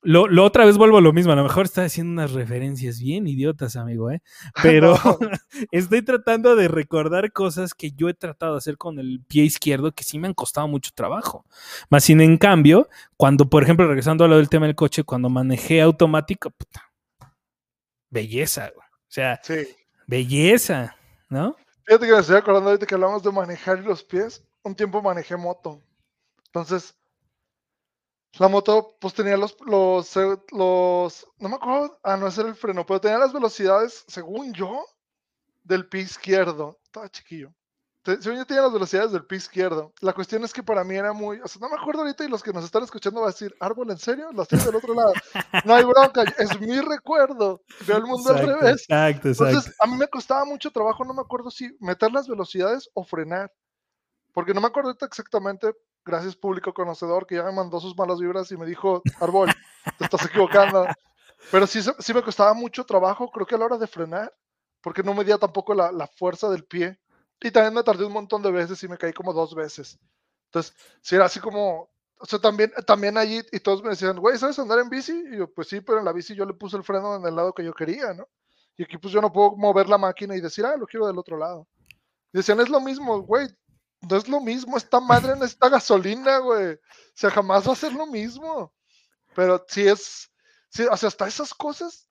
[0.01, 2.99] lo, lo otra vez vuelvo a lo mismo, a lo mejor está haciendo unas referencias
[2.99, 4.21] bien idiotas, amigo, ¿eh?
[4.63, 4.95] Pero
[5.71, 9.91] estoy tratando de recordar cosas que yo he tratado de hacer con el pie izquierdo
[9.93, 11.45] que sí me han costado mucho trabajo.
[11.89, 15.29] Más sin en cambio, cuando, por ejemplo, regresando a lo del tema del coche, cuando
[15.29, 16.91] manejé automático, puta,
[18.09, 18.87] belleza, güey.
[18.87, 19.55] O sea, Sí.
[20.07, 20.95] belleza,
[21.29, 21.55] ¿no?
[21.85, 24.43] Fíjate que me estoy acordando ahorita que hablamos de manejar los pies.
[24.63, 25.81] Un tiempo manejé moto.
[26.47, 26.95] Entonces,
[28.39, 32.49] la moto pues tenía los, los, eh, los, no me acuerdo, ah, no, ese era
[32.49, 34.85] el freno, pero tenía las velocidades, según yo,
[35.63, 36.79] del pie izquierdo.
[36.85, 37.53] Estaba chiquillo.
[38.05, 39.93] Según yo tenía las velocidades del pie izquierdo.
[40.01, 42.27] La cuestión es que para mí era muy, o sea, no me acuerdo ahorita y
[42.27, 44.29] los que nos están escuchando van a decir, árbol, ¿en serio?
[44.33, 45.13] Las tienes del otro lado.
[45.63, 47.61] No hay bronca, es mi recuerdo.
[47.87, 48.81] Veo el mundo al revés.
[48.81, 49.47] Exacto, exacto.
[49.47, 53.05] Entonces, a mí me costaba mucho trabajo, no me acuerdo si meter las velocidades o
[53.05, 53.49] frenar.
[54.33, 55.71] Porque no me acuerdo ahorita exactamente,
[56.03, 59.49] gracias público conocedor, que ya me mandó sus malas vibras y me dijo, Árbol,
[59.97, 60.87] te estás equivocando.
[61.51, 64.33] Pero sí, sí me costaba mucho trabajo, creo que a la hora de frenar,
[64.81, 66.99] porque no medía tampoco la, la fuerza del pie.
[67.43, 69.99] Y también me tardé un montón de veces y me caí como dos veces.
[70.45, 74.37] Entonces, sí era así como, o sea, también, también allí, y todos me decían, güey,
[74.37, 75.11] ¿sabes andar en bici?
[75.29, 77.35] Y yo, pues sí, pero en la bici yo le puse el freno en el
[77.35, 78.29] lado que yo quería, ¿no?
[78.77, 81.17] Y aquí pues yo no puedo mover la máquina y decir, ah, lo quiero del
[81.17, 81.67] otro lado.
[82.31, 83.47] Y decían, es lo mismo, güey.
[84.09, 86.73] No es lo mismo, esta madre necesita gasolina, güey.
[86.73, 86.79] O
[87.13, 88.73] sea, jamás va a ser lo mismo.
[89.35, 90.31] Pero sí es,
[90.69, 92.07] sí, o sea, hasta esas cosas,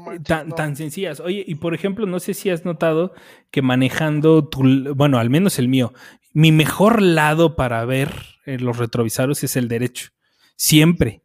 [0.00, 0.54] manches, Tan, no".
[0.54, 1.20] tan sencillas.
[1.20, 3.12] Oye, y por ejemplo, no sé si has notado
[3.50, 4.62] que manejando tu,
[4.94, 5.92] bueno, al menos el mío,
[6.32, 8.12] mi mejor lado para ver
[8.46, 10.10] eh, los retrovisores es el derecho.
[10.56, 11.22] Siempre.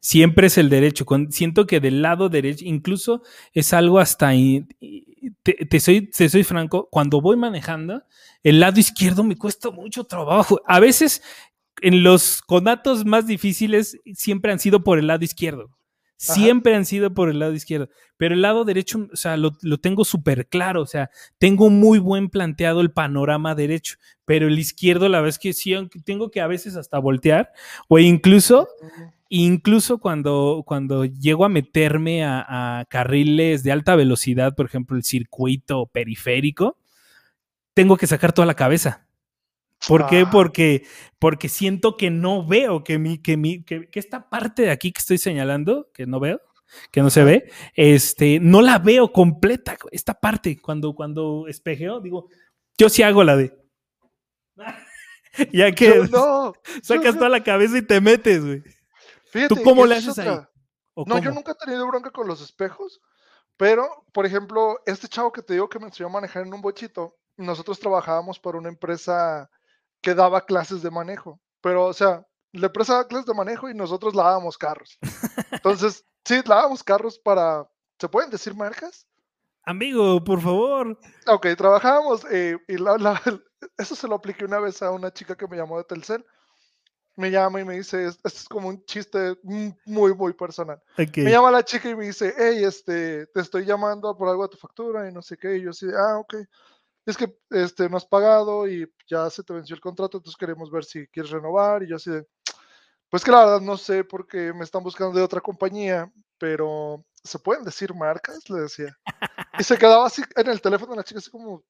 [0.00, 1.06] Siempre es el derecho.
[1.06, 3.22] Con- siento que del lado derecho, incluso
[3.54, 4.32] es algo hasta.
[5.42, 8.02] Te, te soy, te soy franco, cuando voy manejando,
[8.42, 10.60] el lado izquierdo me cuesta mucho trabajo.
[10.66, 11.22] A veces,
[11.80, 15.70] en los conatos más difíciles, siempre han sido por el lado izquierdo.
[16.16, 17.88] Siempre han sido por el lado izquierdo.
[18.16, 20.82] Pero el lado derecho, o sea, lo, lo tengo súper claro.
[20.82, 23.96] O sea, tengo muy buen planteado el panorama derecho.
[24.24, 25.74] Pero el izquierdo, la es que sí,
[26.04, 27.52] tengo que a veces hasta voltear.
[27.88, 28.68] O incluso,
[29.28, 35.86] incluso cuando, cuando llego a meterme a carriles de alta velocidad, por ejemplo, el circuito
[35.86, 36.78] periférico,
[37.74, 39.06] tengo que sacar toda la cabeza.
[39.88, 40.20] ¿Por qué?
[40.20, 40.30] Ah.
[40.30, 40.86] Porque,
[41.18, 44.92] porque siento que no veo, que, mi, que, mi, que, que esta parte de aquí
[44.92, 46.40] que estoy señalando, que no veo,
[46.90, 49.76] que no se ve, este, no la veo completa.
[49.90, 52.28] Esta parte, cuando, cuando espejeo, digo,
[52.78, 53.56] yo sí hago la de.
[55.52, 56.54] ya que no.
[56.82, 58.62] sacas toda la cabeza y te metes, güey.
[59.24, 60.28] Fíjate, cómo y le haces ahí?
[60.28, 60.50] otra.
[60.94, 61.34] ¿O No, yo cómo?
[61.34, 63.00] nunca he tenido bronca con los espejos,
[63.56, 66.60] pero, por ejemplo, este chavo que te digo que me enseñó a manejar en un
[66.62, 69.50] bochito, nosotros trabajábamos para una empresa
[70.04, 73.74] que daba clases de manejo, pero, o sea, la empresa daba clases de manejo y
[73.74, 74.98] nosotros lavábamos carros.
[75.50, 77.66] Entonces, sí, lavábamos carros para,
[77.98, 79.06] ¿se pueden decir marcas?
[79.64, 81.00] Amigo, por favor.
[81.26, 83.20] Ok, trabajábamos eh, y la- la-
[83.78, 86.24] eso se lo apliqué una vez a una chica que me llamó de Telcel.
[87.16, 89.38] Me llama y me dice, esto es como un chiste
[89.86, 90.82] muy, muy personal.
[90.98, 91.16] Ok.
[91.18, 94.48] Me llama la chica y me dice, hey, este, te estoy llamando por algo de
[94.50, 95.56] tu factura y no sé qué.
[95.56, 96.34] Y yo así, ah, ok.
[97.06, 100.70] Es que este, no has pagado y ya se te venció el contrato, entonces queremos
[100.70, 101.82] ver si quieres renovar.
[101.82, 102.26] Y yo así de,
[103.10, 107.38] Pues que la verdad no sé porque me están buscando de otra compañía, pero ¿se
[107.38, 108.48] pueden decir marcas?
[108.50, 108.96] Le decía.
[109.58, 111.62] Y se quedaba así en el teléfono la chica, así como,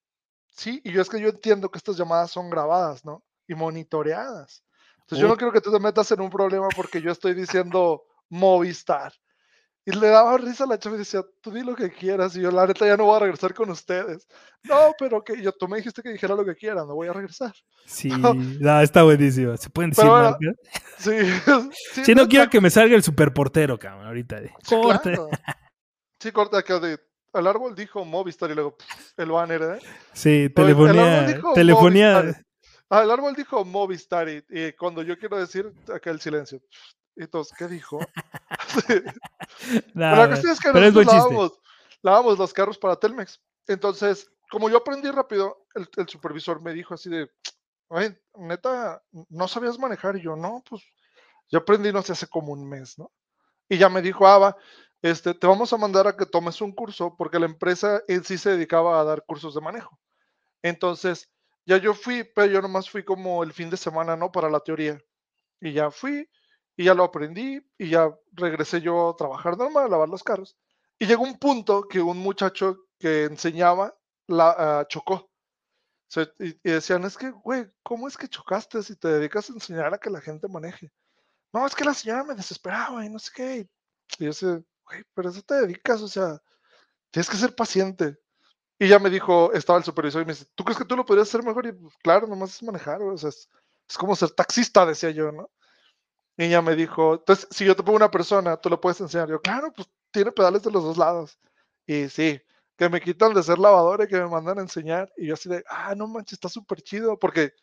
[0.47, 3.23] sí, y yo es que yo entiendo que estas llamadas son grabadas, ¿no?
[3.47, 4.63] Y monitoreadas.
[5.01, 8.03] Entonces yo no quiero que tú te metas en un problema porque yo estoy diciendo
[8.29, 9.13] Movistar.
[9.87, 12.35] Y le daba risa a la chava y decía, tú di lo que quieras.
[12.35, 14.27] Y yo, la neta, ya no voy a regresar con ustedes.
[14.63, 17.13] No, pero que yo, tú me dijiste que dijera lo que quiera, no voy a
[17.13, 17.53] regresar.
[17.85, 18.09] Sí,
[18.59, 19.55] no, está buenísimo.
[19.57, 20.39] Se pueden decir marcas?
[20.97, 21.11] Sí.
[22.03, 24.41] Sí, no quiero que me salga el superportero, cabrón, ahorita.
[24.41, 25.13] de, Sí, corte.
[25.13, 25.29] claro.
[26.19, 26.97] Sí, corta acá de.
[27.33, 29.79] El árbol dijo Movistar y luego pff, el banner, ¿eh?
[30.13, 31.41] Sí, el- telefonía.
[31.53, 32.13] Telefonía.
[32.21, 32.43] Movistar.
[32.89, 36.61] Ah, el árbol dijo Movistar y, y cuando yo quiero decir, acá el silencio.
[37.31, 37.99] Todos, ¿qué dijo?
[39.93, 41.59] Nah, la cuestión es que nosotros lavábamos,
[42.01, 43.41] lavábamos los carros para Telmex.
[43.67, 47.31] Entonces, como yo aprendí rápido, el, el supervisor me dijo así de,
[47.87, 50.17] oye, neta, ¿no sabías manejar?
[50.17, 50.83] Y yo, no, pues,
[51.49, 53.11] yo aprendí, no sé, hace como un mes, ¿no?
[53.69, 54.57] Y ya me dijo, ah, va,
[55.01, 58.37] este, te vamos a mandar a que tomes un curso, porque la empresa en sí
[58.37, 59.99] se dedicaba a dar cursos de manejo.
[60.61, 61.29] Entonces,
[61.65, 64.31] ya yo fui, pero yo nomás fui como el fin de semana, ¿no?
[64.31, 64.99] Para la teoría.
[65.61, 66.29] Y ya fui,
[66.77, 70.57] y ya lo aprendí, y ya regresé yo a trabajar normal, a lavar los carros.
[70.99, 73.95] Y llegó un punto que un muchacho que enseñaba
[74.27, 75.29] la, ah, chocó.
[76.07, 79.53] Se- y, y decían, es que, güey, ¿cómo es que chocaste si te dedicas a
[79.53, 80.91] enseñar a que la gente maneje?
[81.53, 83.69] No, es que la señora me desesperaba y no sé qué.
[84.19, 84.47] Y yo sé,
[84.85, 86.41] güey, pero eso te dedicas, o sea,
[87.11, 88.17] tienes que ser paciente.
[88.79, 91.05] Y ya me dijo, estaba el supervisor y me dice, ¿tú crees que tú lo
[91.05, 91.67] podrías hacer mejor?
[91.67, 93.49] Y pues, claro, nomás es manejar, o sea, es,
[93.89, 95.49] es como ser taxista, decía yo, ¿no?
[96.37, 99.29] Y ella me dijo, entonces, si yo te pongo una persona, tú lo puedes enseñar.
[99.29, 101.39] Yo, claro, pues tiene pedales de los dos lados.
[101.85, 102.41] Y sí,
[102.77, 105.11] que me quitan de ser lavadora y que me mandan a enseñar.
[105.17, 107.53] Y yo así de, ah, no manches, está súper chido, porque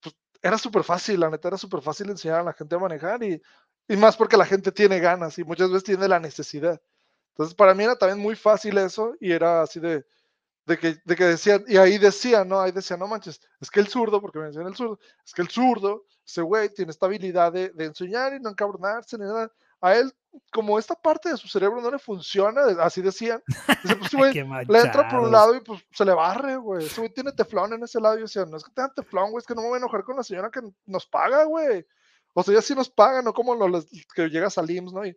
[0.00, 3.22] pues, era súper fácil, la neta, era súper fácil enseñar a la gente a manejar
[3.22, 3.40] y,
[3.88, 6.80] y más porque la gente tiene ganas y muchas veces tiene la necesidad.
[7.30, 10.04] Entonces, para mí era también muy fácil eso y era así de,
[10.68, 12.60] de que, de que decían, y ahí decían, ¿no?
[12.60, 15.40] Ahí decían, no manches, es que el zurdo, porque me decían el zurdo, es que
[15.40, 19.50] el zurdo, ese güey tiene esta habilidad de, de enseñar y no encabronarse ni nada.
[19.80, 20.12] A él,
[20.52, 23.42] como esta parte de su cerebro no le funciona, así decían,
[23.82, 26.84] dice, pues, güey, le entra por un lado y pues se le barre, güey.
[26.84, 28.16] Ese güey tiene teflón en ese lado.
[28.16, 29.78] Y yo decía, no es que tenga teflón, güey, es que no me voy a
[29.78, 31.86] enojar con la señora que nos paga, güey.
[32.34, 35.06] O sea, ya sí nos pagan, no como los que llegas al IMSS, ¿no?
[35.06, 35.16] Y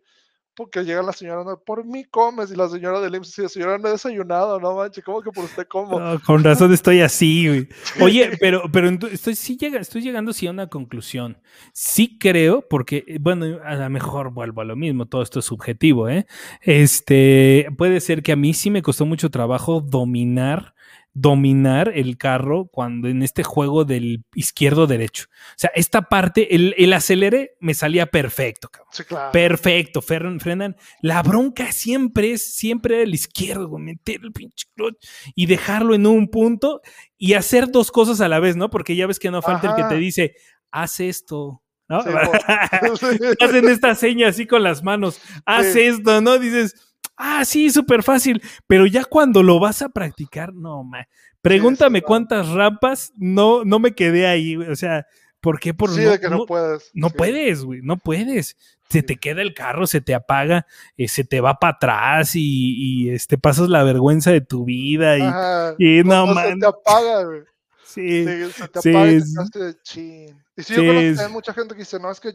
[0.54, 2.50] porque llega la señora, no, por mí comes.
[2.50, 5.44] Y la señora del IMSS dice, señora, no he desayunado, no manches, ¿cómo que por
[5.44, 5.98] usted como?
[5.98, 7.68] No, con razón estoy así, güey.
[8.00, 11.38] Oye, pero, pero estoy, sí llega, estoy llegando sí a una conclusión.
[11.72, 15.44] Sí creo, porque, eh, bueno, a lo mejor vuelvo a lo mismo, todo esto es
[15.44, 16.26] subjetivo, ¿eh?
[16.60, 20.74] Este, puede ser que a mí sí me costó mucho trabajo dominar,
[21.14, 25.26] dominar el carro cuando en este juego del izquierdo-derecho.
[25.30, 28.88] O sea, esta parte, el, el acelere me salía perfecto, cabrón.
[28.92, 29.30] Sí, claro.
[29.32, 30.76] Perfecto, fer- frenan.
[31.02, 34.96] La bronca siempre es, siempre el izquierdo, güey, meter el pinche clutch
[35.34, 36.80] y dejarlo en un punto
[37.18, 38.70] y hacer dos cosas a la vez, ¿no?
[38.70, 40.34] Porque ya ves que no falta el que te dice,
[40.70, 42.02] haz esto, ¿no?
[42.02, 42.08] Sí.
[43.40, 45.80] Hacen esta seña así con las manos, haz Sí.
[45.80, 46.38] esto, ¿no?
[46.38, 46.91] Dices,
[47.22, 51.06] ah, sí, súper fácil, pero ya cuando lo vas a practicar, no, ma.
[51.40, 54.68] Pregúntame cuántas rampas no, no me quedé ahí, güey.
[54.70, 55.06] o sea,
[55.40, 55.74] ¿por qué?
[55.74, 56.90] Por Sí, de que no, puedes.
[56.94, 57.14] no sí.
[57.16, 58.56] puedes, güey, no puedes.
[58.88, 59.06] Se Sí.
[59.06, 63.10] te queda el carro, se te apaga, eh, se te va para atrás y, y,
[63.10, 65.16] este, pasas la vergüenza de tu vida.
[65.18, 65.74] Y, Ajá.
[65.78, 66.60] y no, se man.
[66.60, 67.40] te apaga, güey.
[67.84, 70.42] sí, Sí, se te sí, apaga y te de chin.
[70.56, 72.34] Y sí, yo conozco también mucha gente que dice, no, es que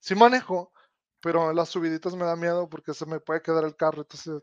[0.00, 0.72] sí manejo,
[1.24, 4.02] pero las subiditas me da miedo porque se me puede quedar el carro.
[4.02, 4.42] Entonces,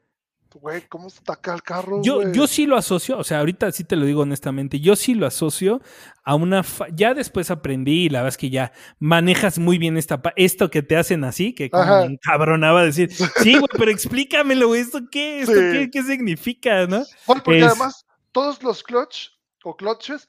[0.56, 3.84] güey, ¿cómo se taca el carro, Yo, yo sí lo asocio, o sea, ahorita sí
[3.84, 5.80] te lo digo honestamente, yo sí lo asocio
[6.24, 6.64] a una...
[6.64, 10.70] fa- Ya después aprendí y la verdad es que ya manejas muy bien esta esto
[10.72, 15.02] que te hacen así, que como me encabronaba decir, sí, güey, pero explícamelo, güey, ¿esto
[15.12, 15.42] qué?
[15.42, 15.60] ¿Esto Sí.
[15.72, 17.04] qué, qué significa, no?
[17.28, 19.28] Bueno, porque es- además todos los clutch
[19.64, 20.28] o clutches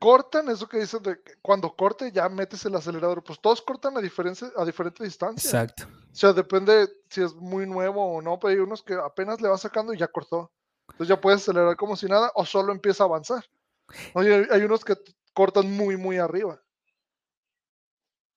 [0.00, 3.22] cortan eso que dicen de que cuando corte ya metes el acelerador.
[3.22, 5.48] Pues todos cortan a, diferencia, a diferente distancia.
[5.48, 5.84] Exacto.
[5.84, 9.48] O sea, depende si es muy nuevo o no, pero hay unos que apenas le
[9.48, 10.50] va sacando y ya cortó.
[10.88, 13.44] Entonces ya puedes acelerar como si nada o solo empieza a avanzar.
[14.14, 14.96] Oye, hay- unos que
[15.34, 16.60] cortan muy, muy arriba.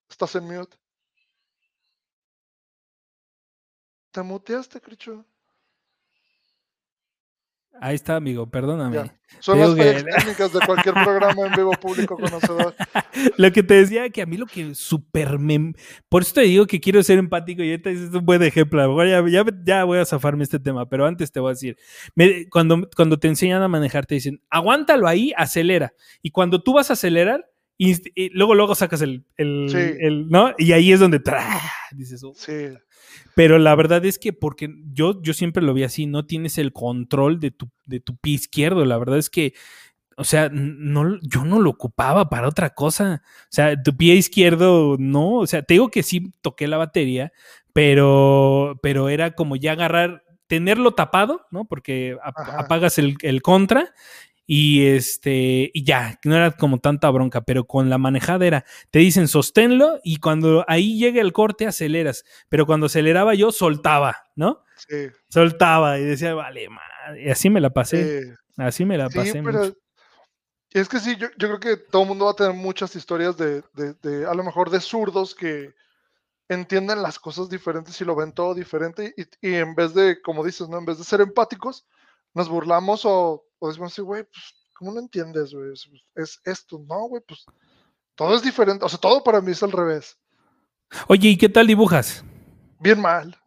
[0.10, 0.78] Estás en mute.
[4.12, 5.26] Te muteaste, Cricho.
[7.82, 8.96] Ahí está, amigo, perdóname.
[8.96, 9.16] Ya.
[9.40, 12.76] Son las que- técnicas de cualquier programa en vivo público conocedor.
[13.38, 15.74] Lo que te decía que a mí lo que súper me...
[16.08, 19.04] Por eso te digo que quiero ser empático y ahorita es un buen ejemplo.
[19.06, 21.78] Ya, ya, ya voy a zafarme este tema, pero antes te voy a decir,
[22.16, 25.94] me- cuando, cuando te enseñan a manejar te dicen, aguántalo ahí, acelera.
[26.22, 27.46] Y cuando tú vas a acelerar,
[27.92, 29.78] y luego, luego sacas el, el- Sí.
[30.00, 30.54] el- ¿no?
[30.58, 31.46] Y ahí es donde ¡tra!
[31.92, 32.34] dices, "Oh".
[32.36, 32.70] Sí,
[33.36, 36.72] Pero la verdad es que porque yo, yo siempre lo vi así, no tienes el
[36.74, 38.86] control de tu, de tu pie izquierdo.
[38.86, 39.54] La verdad es que,
[40.18, 43.22] o sea, no, yo no lo ocupaba para otra cosa.
[43.26, 45.38] O sea, tu pie izquierdo no.
[45.38, 47.32] O sea, te digo que sí toqué la batería,
[47.88, 51.66] pero, pero era como ya agarrar, tenerlo tapado, ¿no?
[51.66, 52.60] Porque ap- Ajá.
[52.62, 53.94] apagas el, el contra.
[54.46, 59.00] Y este, y ya, no era como tanta bronca, pero con la manejada era, te
[59.00, 64.64] dicen sosténlo y cuando ahí llega el corte aceleras, pero cuando aceleraba yo soltaba, ¿no?
[64.76, 67.24] sí, Soltaba y decía, vale, madre.
[67.26, 68.34] Y así me la pasé, sí.
[68.58, 69.42] así me la Sí, pasé.
[69.44, 69.78] pero mucho.
[70.72, 73.38] es que sí, yo, yo creo que todo el mundo va a tener muchas historias
[73.38, 75.74] de, de- de, a lo mejor de zurdos que
[76.50, 80.44] entienden las cosas diferentes y lo ven todo diferente y, y en vez de, como
[80.44, 80.78] dices, ¿no?
[80.78, 81.86] En vez de ser empáticos,
[82.34, 84.44] nos burlamos o, o decimos así, güey, pues,
[84.78, 85.72] ¿cómo no entiendes, güey?
[85.72, 87.46] Es, es esto, no, güey, pues
[88.16, 90.18] todo es diferente, o sea, todo para mí es al revés.
[91.08, 92.26] Oye, ¿y qué tal dibujas?
[92.80, 93.38] Bien mal,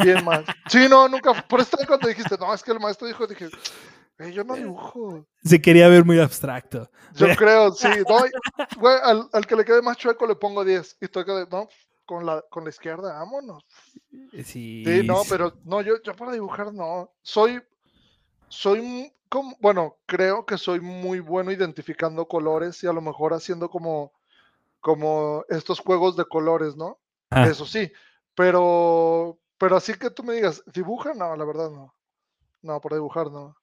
[0.00, 0.44] bien mal.
[0.68, 3.48] Sí, no, nunca, por eso cuando dijiste, no, es que el maestro dijo, dije,
[4.18, 5.26] "Güey, yo no dibujo.
[5.42, 6.90] Se quería ver muy abstracto.
[7.14, 7.88] Yo creo, sí.
[8.76, 10.98] Güey, al, al que le quede más chueco le pongo 10.
[11.00, 11.68] Y tú que no,
[12.04, 13.64] con la, con la izquierda, vámonos.
[14.44, 17.10] Sí, Sí, no, pero no, yo, yo para dibujar no.
[17.22, 17.62] Soy,
[18.48, 23.70] soy, como, bueno, creo que soy muy bueno identificando colores y a lo mejor haciendo
[23.70, 24.12] como,
[24.80, 27.00] como estos juegos de colores, ¿no?
[27.30, 27.92] Ah, Eso sí.
[28.34, 31.94] Pero, pero así que tú me digas, dibuja, no, la verdad no.
[32.62, 33.56] No, para dibujar no.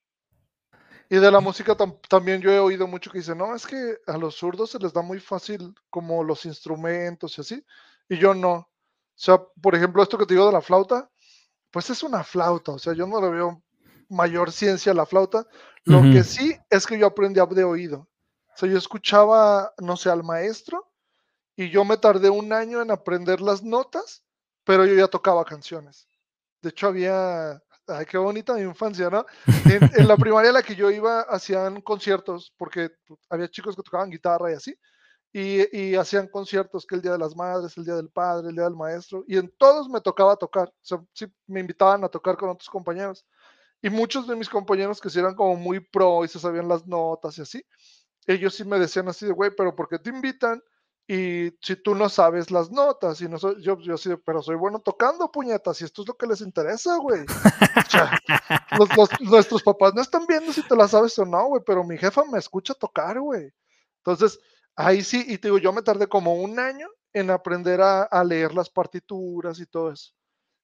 [1.10, 3.98] Y de la música tam- también yo he oído mucho que dicen, no, es que
[4.08, 7.66] a los zurdos se les da muy fácil como los instrumentos y así.
[8.10, 8.54] Y yo no.
[8.54, 8.68] O
[9.16, 11.10] sea, por ejemplo, esto que te digo de la flauta,
[11.72, 12.74] pues es una flauta.
[12.74, 13.64] O sea, yo no le veo
[14.10, 15.48] mayor ciencia a la flauta.
[15.86, 18.08] Lo que sí es que yo aprendí a- de oído.
[18.54, 20.92] O sea, yo escuchaba, no sé, al maestro
[21.56, 24.24] y yo me tardé un año en aprender las notas,
[24.64, 26.08] pero yo ya tocaba canciones.
[26.62, 29.26] De hecho, había, ay, qué bonita mi infancia, ¿no?
[29.66, 32.92] En, en la primaria a la que yo iba, hacían conciertos, porque
[33.30, 34.76] había chicos que tocaban guitarra y así,
[35.32, 38.56] y, y hacían conciertos, que el Día de las Madres, el Día del Padre, el
[38.56, 42.10] Día del Maestro, y en todos me tocaba tocar, o sea, sí, me invitaban a
[42.10, 43.26] tocar con otros compañeros.
[43.86, 46.88] Y muchos de mis compañeros que sí eran como muy pro y se sabían las
[46.88, 47.64] notas y así,
[48.28, 50.62] ellos sí me decían así de, güey, pero ¿por qué te invitan?
[51.08, 54.42] Y si tú no sabes las notas, y no soy, yo, yo así de, pero
[54.42, 57.24] soy bueno tocando puñetas, y esto es lo que les interesa, güey.
[57.86, 58.12] O sea,
[58.72, 61.84] los- los- nuestros papás no están viendo si te la sabes o no, güey, pero
[61.84, 63.52] mi jefa me escucha tocar, güey.
[64.00, 64.40] Entonces,
[64.76, 68.24] ahí sí, y te digo, yo me tardé como un año en aprender a, a
[68.24, 70.12] leer las partituras y todo eso.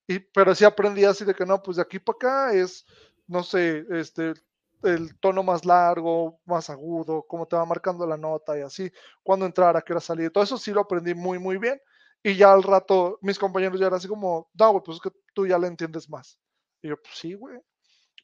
[0.08, 2.84] Y, pero sí aprendí así de que no, pues de aquí para acá es,
[3.26, 4.34] no sé, este,
[4.82, 8.90] el tono más largo, más agudo, cómo te va marcando la nota y así,
[9.22, 10.30] cuándo entrar, a qué hora salir.
[10.32, 11.80] Todo eso sí lo aprendí muy, muy bien.
[12.24, 15.10] Y ya al rato mis compañeros ya eran así como, no, güey, pues es que
[15.34, 16.38] tú ya le entiendes más.
[16.80, 17.58] Y yo, pues sí, güey.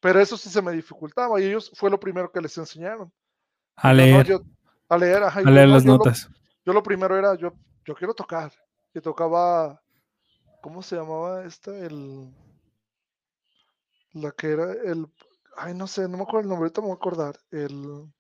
[0.01, 3.13] Pero eso sí se me dificultaba y ellos fue lo primero que les enseñaron.
[3.77, 4.43] a leer, yo-
[4.89, 6.29] a leer, ajá, a yo, leer no, las lo- notas.
[6.65, 7.53] yo lo primero era, yo,
[7.85, 8.53] yo quiero tocar.
[8.95, 9.81] Y tocaba,
[10.61, 11.77] ¿cómo se llamaba esta?
[11.77, 12.33] El,
[14.13, 15.07] la que era el,
[15.57, 17.39] ay, no sé, no me acuerdo el nombre, ahorita me voy a acordar.
[17.51, 18.13] El,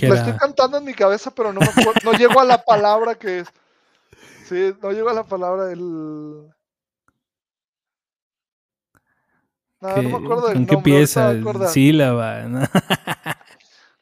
[0.00, 3.14] la estoy cantando en mi cabeza, pero no me acuerdo, no llego a la palabra
[3.14, 3.48] que es.
[4.46, 6.50] Sí, no llego a la palabra, el...
[9.80, 11.30] No, no me acuerdo del ¿con qué nombre, pieza?
[11.30, 11.68] acordar.
[11.68, 12.60] Sílaba, ¿no?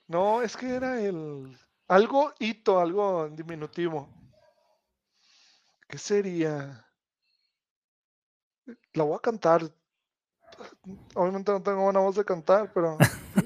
[0.09, 1.57] No, es que era el,
[1.89, 4.11] algo hito, algo en diminutivo.
[5.89, 6.87] ¿Qué sería?
[8.95, 9.63] La voy a cantar.
[11.15, 12.99] Obviamente no tengo buena voz de cantar, pero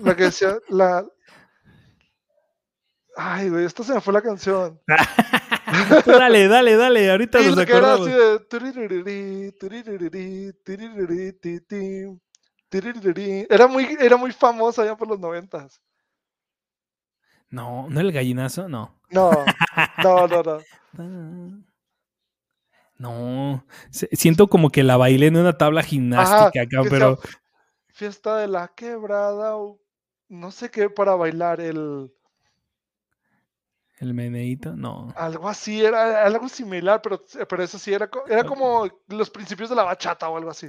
[0.02, 1.06] la que decía, la...
[3.16, 4.80] Ay, güey, esta se me fue la canción.
[6.06, 8.06] Dale, dale, dale, ahorita Sí, nos acordamos.
[8.06, 8.38] de...
[13.50, 15.80] Era muy, era muy famosa ya por los noventas.
[17.50, 19.00] No, no el gallinazo, no.
[19.10, 19.30] No,
[20.02, 20.58] no, no, no.
[22.98, 27.18] No, siento como que la bailé en una tabla gimnástica acá, sea pero
[27.88, 29.78] Fiesta de la quebrada o
[30.28, 32.10] no sé qué para bailar, el
[33.98, 35.14] el meneíto, no.
[35.16, 39.76] algo así, era algo similar, pero, pero eso sí, era, era como los principios de
[39.76, 40.68] la bachata o algo así.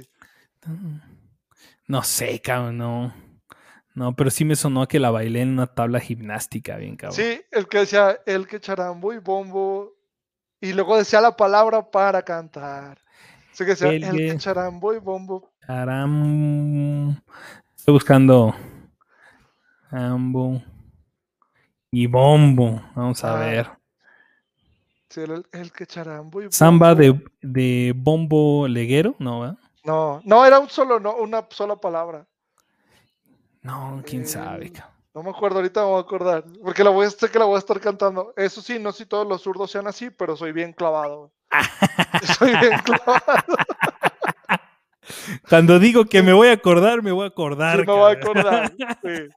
[1.86, 3.14] No sé, cabrón, no.
[3.94, 7.16] No, pero sí me sonó a que la bailé en una tabla gimnástica, bien cabrón.
[7.16, 9.97] Sí, el que decía el que charambo y bombo,
[10.60, 12.98] y luego decía la palabra para cantar.
[13.52, 15.50] Así que decía El el, que charambo y bombo.
[15.66, 17.10] Aram...
[17.76, 18.54] Estoy buscando.
[19.90, 20.62] Ambo.
[21.90, 23.70] Y bombo, vamos a Ah, ver.
[25.08, 27.02] Sí, el, el que charambo y Samba bombo.
[27.02, 29.40] de, de bombo leguero, ¿no?
[29.40, 29.58] ¿verdad?
[29.84, 32.26] No, no, era un solo, no, una sola palabra.
[33.62, 34.66] No, quién sabe.
[34.66, 34.97] Eh, cabrón.
[35.18, 36.44] No me acuerdo, ahorita me voy a acordar.
[36.62, 38.32] Porque la voy a, sé que la voy a estar cantando.
[38.36, 41.32] Eso sí, no sé si todos los zurdos sean así, pero soy bien clavado.
[42.38, 43.22] soy bien clavado.
[45.48, 47.78] Cuando digo que me voy a acordar, me voy a Sí, acordar.
[47.86, 48.72] me voy a acordar.
[49.02, 49.28] sí.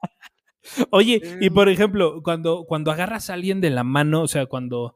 [0.92, 4.96] Oye, y por ejemplo, cuando, cuando agarras a alguien de la mano, o sea, cuando.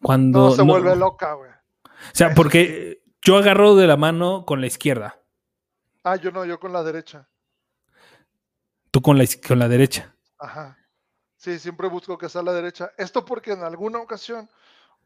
[0.00, 1.50] cuando No se no- vuelve loca, güey.
[1.50, 5.18] O sea, porque yo agarro de la mano con la izquierda,
[6.04, 7.28] Ah, yo no, yo con la derecha.
[8.96, 10.14] Tú con la, con la derecha.
[10.38, 10.78] Ajá.
[11.36, 12.92] Sí, siempre busco que sea la derecha.
[12.96, 14.48] Esto porque en alguna ocasión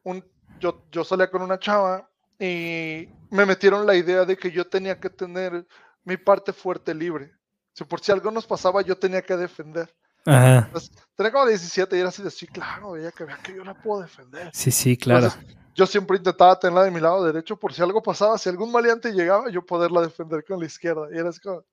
[0.04, 0.24] un,
[0.60, 5.00] yo, yo salía con una chava y me metieron la idea de que yo tenía
[5.00, 5.66] que tener
[6.04, 7.32] mi parte fuerte libre.
[7.72, 9.92] Si por si algo nos pasaba, yo tenía que defender.
[10.24, 10.66] Ajá.
[10.66, 13.64] Entonces, tenía como 17 y era así de sí, claro, ella que vea que yo
[13.64, 14.50] la puedo defender.
[14.52, 15.26] Sí, sí, claro.
[15.26, 18.70] Entonces, yo siempre intentaba tenerla de mi lado derecho por si algo pasaba, si algún
[18.70, 21.08] maleante llegaba, yo poderla defender con la izquierda.
[21.12, 21.64] Y era así como,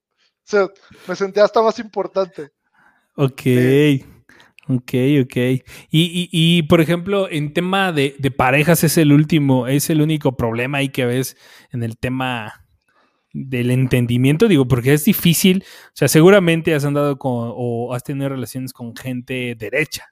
[0.49, 0.67] sea,
[1.07, 2.49] me sentía hasta más importante.
[3.15, 3.41] Ok.
[4.69, 4.93] Ok,
[5.23, 5.35] ok.
[5.37, 10.01] Y, y, y, por ejemplo, en tema de, de parejas es el último, es el
[10.01, 11.37] único problema ahí que ves
[11.71, 12.65] en el tema
[13.31, 18.29] del entendimiento, digo, porque es difícil, o sea, seguramente has andado con o has tenido
[18.29, 20.05] relaciones con gente derecha.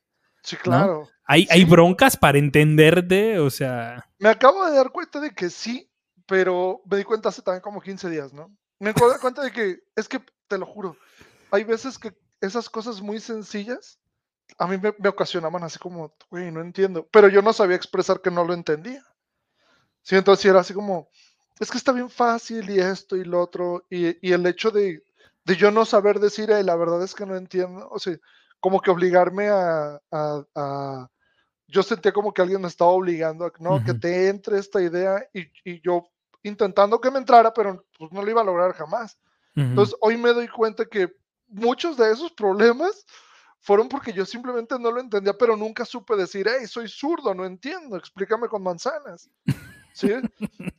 [0.44, 1.10] Sí, claro.
[1.26, 1.66] Hay, hay Sí.
[1.66, 5.90] broncas para entenderte, o sea, Me acabo de dar cuenta de que sí,
[6.28, 8.56] pero me di cuenta hace también como 15 días, ¿no?
[8.80, 10.98] Me dar cuenta de que, es que, te lo juro,
[11.52, 14.00] hay veces que esas cosas muy sencillas
[14.58, 18.22] a mí me, me ocasionaban así como, güey, no entiendo, pero yo no sabía expresar
[18.22, 19.04] que no lo entendía.
[20.02, 21.10] Sí, entonces era así como,
[21.60, 25.04] es que está bien fácil y esto y lo otro, y, y el hecho de,
[25.46, 28.18] de yo no saber decir, "Eh, la verdad es que no entiendo, o sea,
[28.60, 31.10] como que obligarme a, a- a-
[31.68, 34.00] yo sentía como que alguien me estaba obligando a que no, que Ujú.
[34.02, 36.08] te entre esta idea y, y yo
[36.48, 39.18] intentando que me entrara, pero pues no lo iba a lograr jamás.
[39.56, 41.12] ujú, Entonces hoy me doy cuenta que
[41.48, 43.06] muchos de esos problemas
[43.60, 47.46] fueron porque yo simplemente no lo entendía, pero nunca supe decir, hey, soy zurdo, no
[47.46, 49.30] entiendo, explícame con manzanas.
[49.92, 50.12] ¿Sí?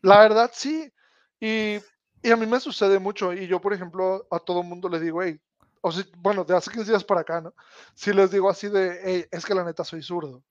[0.02, 0.92] La verdad sí.
[1.40, 1.76] Y,
[2.22, 3.32] y a mí me sucede mucho.
[3.32, 5.40] Y yo, por ejemplo, a todo mundo le digo, hey,
[5.80, 7.54] o sea, bueno, de hace 15 días para acá, ¿no?
[7.94, 10.42] Sí les digo así de, hey, es que la neta soy zurdo.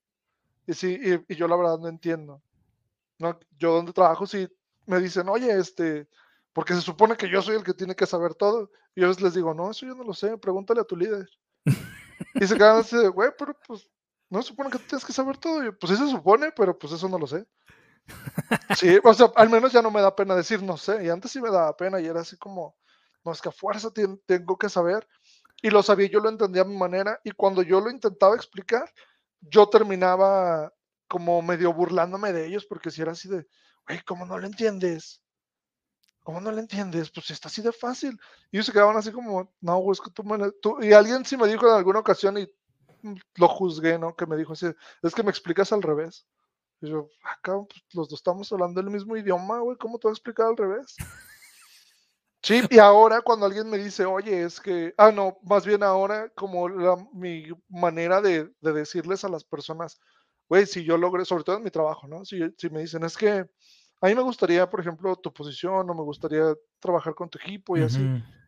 [0.67, 2.41] Y sí, y, y yo la verdad no entiendo.
[3.19, 3.39] ¿no?
[3.57, 4.47] Yo donde trabajo sí
[4.85, 6.07] me dicen, oye, este,
[6.53, 8.71] porque se supone que yo soy el que tiene que saber todo.
[8.95, 11.29] Y yo les digo, no, eso yo no lo sé, pregúntale a tu líder.
[12.35, 13.89] y se quedan así de, güey, pero pues
[14.29, 15.61] no se supone que tú tienes que saber todo.
[15.61, 17.45] Y yo, pues sí se supone, pero pues eso no lo sé.
[18.77, 21.03] Sí, o sea, al menos ya no me da pena decir no sé.
[21.05, 22.77] Y antes sí me daba pena y era así como,
[23.23, 23.91] no, es que a fuerza
[24.25, 25.07] tengo que saber.
[25.61, 27.19] Y lo sabía, yo lo entendía a mi manera.
[27.23, 28.91] Y cuando yo lo intentaba explicar,
[29.41, 30.71] yo terminaba
[31.07, 33.47] como medio burlándome de ellos porque si era así de,
[33.87, 35.21] güey, ¿cómo no lo entiendes?
[36.23, 37.11] ¿Cómo no lo entiendes?
[37.11, 38.17] Pues está así de fácil.
[38.51, 40.37] Y ellos se quedaban así como, no, güey, es que tú me...
[40.37, 40.77] la- tú-".
[40.81, 42.47] Y alguien sí me dijo en alguna ocasión y
[43.03, 44.15] mm, lo juzgué, ¿no?
[44.15, 44.67] Que me dijo así,
[45.03, 46.25] es que me explicas al revés.
[46.81, 47.53] Y yo, acá
[47.93, 51.01] los dos estamos hablando el mismo idioma, güey, ¿cómo te voy a explicar al revés?
[52.43, 56.29] Sí, y ahora cuando alguien me dice, oye, es que, ah, no, más bien ahora
[56.35, 56.67] como
[57.13, 59.99] mi manera de, de decirles a las personas,
[60.47, 62.23] güey, si yo logré, sobre todo en mi trabajo, ¿no?
[62.23, 63.45] Si, si me dicen, es que
[64.01, 67.77] a mí me gustaría, por ejemplo, tu posición o me gustaría trabajar con tu equipo
[67.77, 68.05] y así.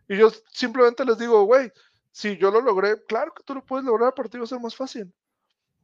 [0.08, 1.72] Y yo simplemente les digo, güey,
[2.12, 4.60] si yo lo logré, claro que tú lo puedes lograr, para ti va a ser
[4.60, 5.14] más fácil.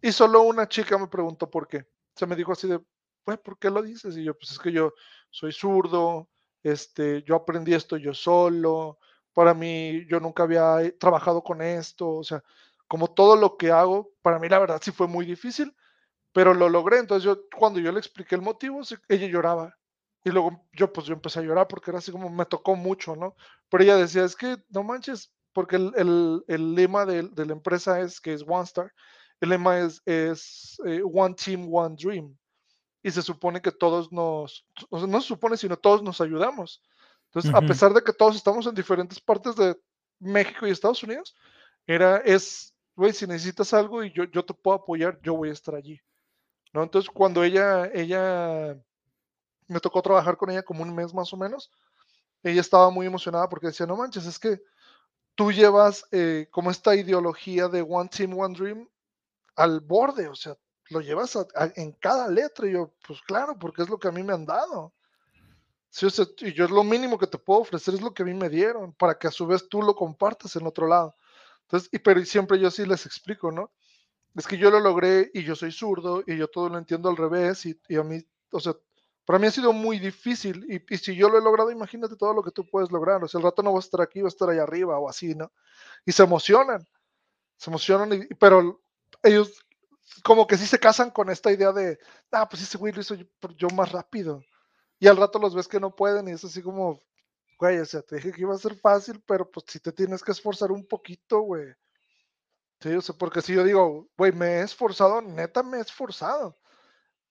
[0.02, 1.86] Y solo una chica me preguntó por qué.
[2.16, 2.80] Se me dijo así de,
[3.26, 4.18] güey, ¿por qué lo dices?
[4.18, 4.94] Y yo, pues es que yo
[5.30, 6.30] soy zurdo,
[6.64, 8.98] este, yo aprendí esto yo solo,
[9.34, 12.44] para mí yo nunca había eh, trabajado con esto, o sea,
[12.88, 15.76] como todo lo que hago, para mí la verdad sí fue muy difícil,
[16.34, 17.00] pero lo logré.
[17.00, 19.78] Entonces yo, cuando yo le expliqué el motivo, ella lloraba.
[20.26, 23.16] Y luego yo, pues yo empecé a llorar porque era así como me tocó mucho,
[23.16, 23.36] ¿no?
[23.70, 27.54] Pero ella decía, es que no manches, porque el, el- el lema de, de la
[27.54, 28.92] empresa es que es One Star,
[29.42, 32.38] el lema es, es eh, One Team, One Dream.
[33.04, 36.82] Y se supone que todos nos, o sea, no se supone, sino todos nos ayudamos.
[37.26, 39.76] Entonces, a pesar de que todos estamos en diferentes partes de
[40.20, 41.36] México y Estados Unidos,
[41.88, 45.54] era, es, güey, si necesitas algo y yo, yo te puedo apoyar, yo voy a
[45.54, 46.00] estar allí.
[46.74, 46.84] ¿No?
[46.84, 48.76] Entonces, cuando ella, ella,
[49.68, 51.72] me tocó trabajar con ella como un mes más o menos,
[52.44, 54.62] ella estaba muy emocionada porque decía, no manches, es que
[55.36, 58.90] tú llevas eh, como esta ideología de One Team, One Dream
[59.56, 60.58] al borde, o sea,
[60.90, 61.38] lo llevas
[61.76, 62.68] en cada letra.
[62.68, 64.94] Y yo, pues claro, porque es lo que a mí me han dado.
[66.42, 68.50] Y yo es lo mínimo que te puedo ofrecer, es lo que a mí me
[68.50, 71.16] dieron, para que a su vez tú lo compartas en otro lado.
[71.64, 73.72] Entonces, y, pero siempre yo sí les explico, ¿no?
[74.36, 77.18] Es que yo lo logré y yo soy zurdo y yo todo lo entiendo al
[77.18, 78.74] revés y, a mí, o sea,
[79.26, 82.44] para mí ha sido muy difícil y, si yo lo he logrado, imagínate todo lo
[82.44, 83.24] que tú puedes lograr.
[83.24, 85.08] O sea, el rato no va a estar aquí, va a estar allá arriba o
[85.08, 85.52] así, ¿no?
[86.06, 86.86] Y se emocionan,
[87.58, 88.82] se emocionan, y, pero
[89.22, 89.64] ellos
[90.24, 92.00] como que sí se casan con esta idea de,
[92.32, 93.26] ah, pues ese güey lo hizo yo,
[93.58, 94.44] yo más rápido.
[95.00, 97.02] Y al rato los ves que no pueden y es así como,
[97.60, 100.24] güey, o sea, te dije que iba a ser fácil, pero pues si te tienes
[100.24, 101.74] que esforzar un poquito, güey.
[102.84, 106.58] Sí, o sea, porque si yo digo, güey, me he esforzado, neta me he esforzado,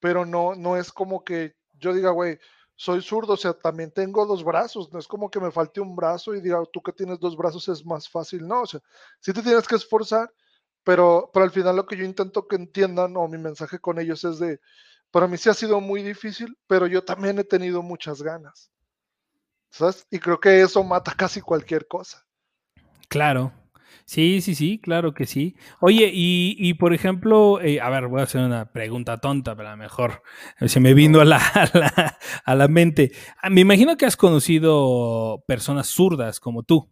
[0.00, 2.38] pero no, no es como que yo diga, güey,
[2.74, 5.94] soy zurdo, o sea, también tengo dos brazos, no es como que me falte un
[5.94, 8.80] brazo y diga, tú que tienes dos brazos es más fácil, no, o sea,
[9.20, 10.32] sí te tienes que esforzar,
[10.84, 14.24] pero, pero al final lo que yo intento que entiendan o mi mensaje con ellos
[14.24, 14.58] es de,
[15.10, 18.72] para mí sí ha sido muy difícil, pero yo también he tenido muchas ganas,
[19.68, 20.06] ¿sabes?
[20.08, 22.24] Y creo que eso mata casi cualquier cosa.
[23.10, 23.52] Claro,
[24.04, 25.56] Sí, sí, sí, claro que sí.
[25.80, 29.68] Oye, y, y por ejemplo, eh, a ver, voy a hacer una pregunta tonta, pero
[29.68, 30.22] a lo mejor
[30.66, 33.12] se me vino a la, a la, a la mente.
[33.42, 36.90] Ah, me imagino que has conocido personas zurdas como tú.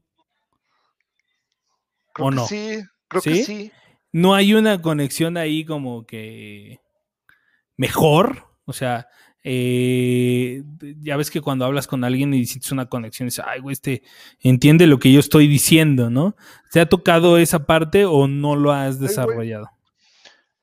[2.12, 2.46] Creo ¿O que no?
[2.46, 3.30] sí, creo ¿Sí?
[3.30, 3.72] que sí.
[4.12, 6.80] ¿No hay una conexión ahí como que
[7.76, 8.46] mejor?
[8.64, 9.08] O sea,
[9.42, 10.62] eh,
[11.02, 14.02] ya ves que cuando hablas con alguien y sientes una conexión, dices, ay, güey, este
[14.40, 16.36] entiende lo que yo estoy diciendo, ¿no?
[16.70, 19.70] ¿Te ha tocado esa parte o no lo has desarrollado?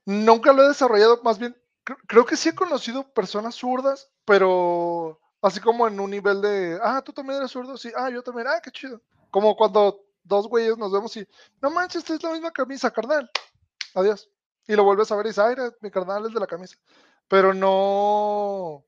[0.06, 1.56] Nunca lo he desarrollado, más bien,
[1.86, 6.80] cr- creo que sí he conocido personas zurdas, pero así como en un nivel de,
[6.82, 9.02] ah, tú también eres zurdo, sí, ah, yo también, ah, qué chido.
[9.32, 11.28] Como cuando dos güeyes nos vemos y,
[11.62, 13.30] no manches, esta es la misma camisa, carnal.
[13.96, 14.30] Adiós.
[14.68, 16.78] Y lo vuelves a ver y dices, ay, mi carnal es de la camisa.
[17.28, 18.86] Pero no,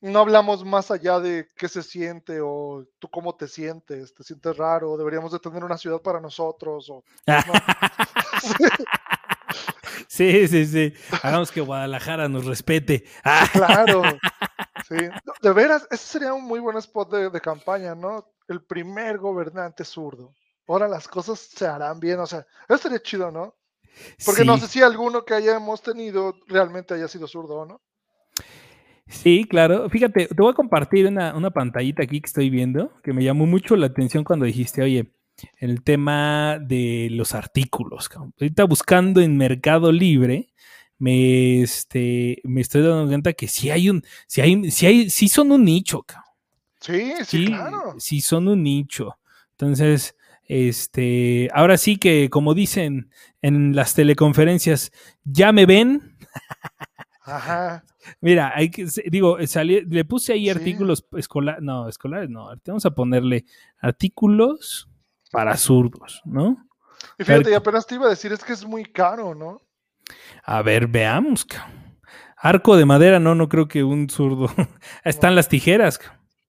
[0.00, 4.56] no hablamos más allá de qué se siente o tú cómo te sientes, te sientes
[4.56, 7.52] raro, deberíamos de tener una ciudad para nosotros o pues no.
[10.08, 10.92] Sí, sí, sí.
[11.22, 13.04] Hagamos que Guadalajara nos respete.
[13.52, 14.02] Claro.
[14.88, 14.96] Sí.
[15.42, 18.32] De veras, ese sería un muy buen spot de, de campaña, ¿no?
[18.48, 20.34] El primer gobernante zurdo.
[20.66, 23.54] Ahora las cosas se harán bien, o sea, eso estaría chido, ¿no?
[24.24, 24.62] Porque no sí.
[24.62, 27.80] sé si alguno que hayamos tenido realmente haya sido zurdo o no.
[29.06, 29.90] Sí, claro.
[29.90, 33.46] Fíjate, te voy a compartir una, una pantallita aquí que estoy viendo, que me llamó
[33.46, 35.12] mucho la atención cuando dijiste, oye,
[35.58, 38.08] el tema de los artículos.
[38.14, 40.52] Ahorita buscando en Mercado Libre,
[40.98, 45.28] me, este, me estoy dando cuenta que sí hay un, sí hay, sí hay, sí
[45.28, 46.24] son un nicho, cabrón.
[46.80, 47.94] Sí, sí, claro.
[47.98, 49.18] sí son un nicho.
[49.52, 50.14] Entonces,
[50.52, 53.08] este, ahora sí que, como dicen
[53.40, 54.90] en las teleconferencias,
[55.22, 56.16] ya me ven.
[57.22, 57.84] Ajá.
[58.20, 60.50] Mira, hay que, digo, salí- le puse ahí Sí.
[60.50, 63.44] artículos escolares, no, escolares no, vamos a ponerle
[63.80, 64.88] artículos
[65.30, 66.66] para zurdos, ¿no?
[67.18, 69.60] Y fíjate, y apenas te iba a decir, es que es muy caro, ¿no?
[70.42, 71.46] A ver, veamos.
[72.36, 74.46] Arco de madera, no, no creo que un zurdo.
[75.04, 76.00] Están las tijeras.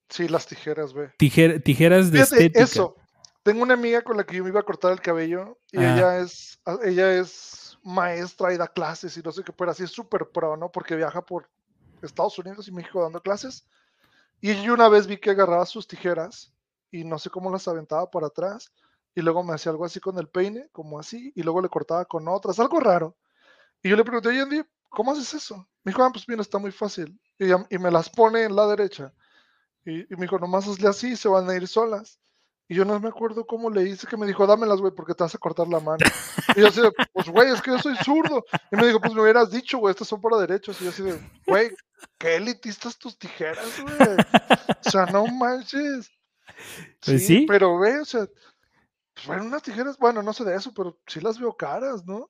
[0.10, 1.12] Sí, las tijeras, ve.
[1.20, 2.64] Tijer- tijeras de Fíjate, estética.
[2.64, 2.96] eso.
[3.44, 5.94] Tengo una amiga con la que yo me iba a cortar el cabello y Ah.
[5.96, 9.84] ella es a- ella es maestra y da clases y no sé qué, pero así
[9.84, 10.72] es súper pro, ¿no?
[10.72, 11.50] Porque viaja por
[12.04, 13.66] Estados Unidos y México dando clases.
[14.40, 16.54] Y yo una vez vi que agarraba sus tijeras
[16.92, 18.72] y no sé cómo las aventaba para atrás
[19.16, 22.06] y luego me hacía algo así con el peine, como así, y luego le cortaba
[22.06, 23.18] con otras, algo raro.
[23.84, 25.58] Y yo le pregunté, oye, Andy, ¿cómo haces eso?
[25.84, 27.20] Me dijo, ah, pues mira, está muy fácil.
[27.40, 29.14] Y, y me las pone en la derecha.
[29.86, 32.20] Y, y me dijo, nomás hazle así, se van a ir solas.
[32.72, 35.26] Y yo no me acuerdo cómo le hice, que me dijo, dámelas, güey, porque te
[35.26, 35.98] vas a cortar la mano.
[36.56, 38.46] Y yo así de, pues, güey, es que yo soy zurdo.
[38.72, 40.80] Y me dijo, pues me hubieras dicho, güey, estas son para derechos.
[40.80, 41.72] Y yo así de, güey,
[42.18, 44.16] qué elitistas tus tijeras, güey.
[44.86, 46.10] O sea, no manches.
[47.06, 47.46] Pues sí.
[47.46, 48.26] Pero, güey, o sea,
[49.16, 52.30] pues bueno, unas tijeras, bueno, no sé de eso, pero sí las veo caras, ¿no?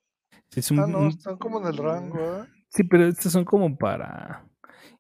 [0.56, 2.48] Es un- Ah, no, están como en el rango, ¿eh?
[2.70, 4.44] Sí, pero estas son como para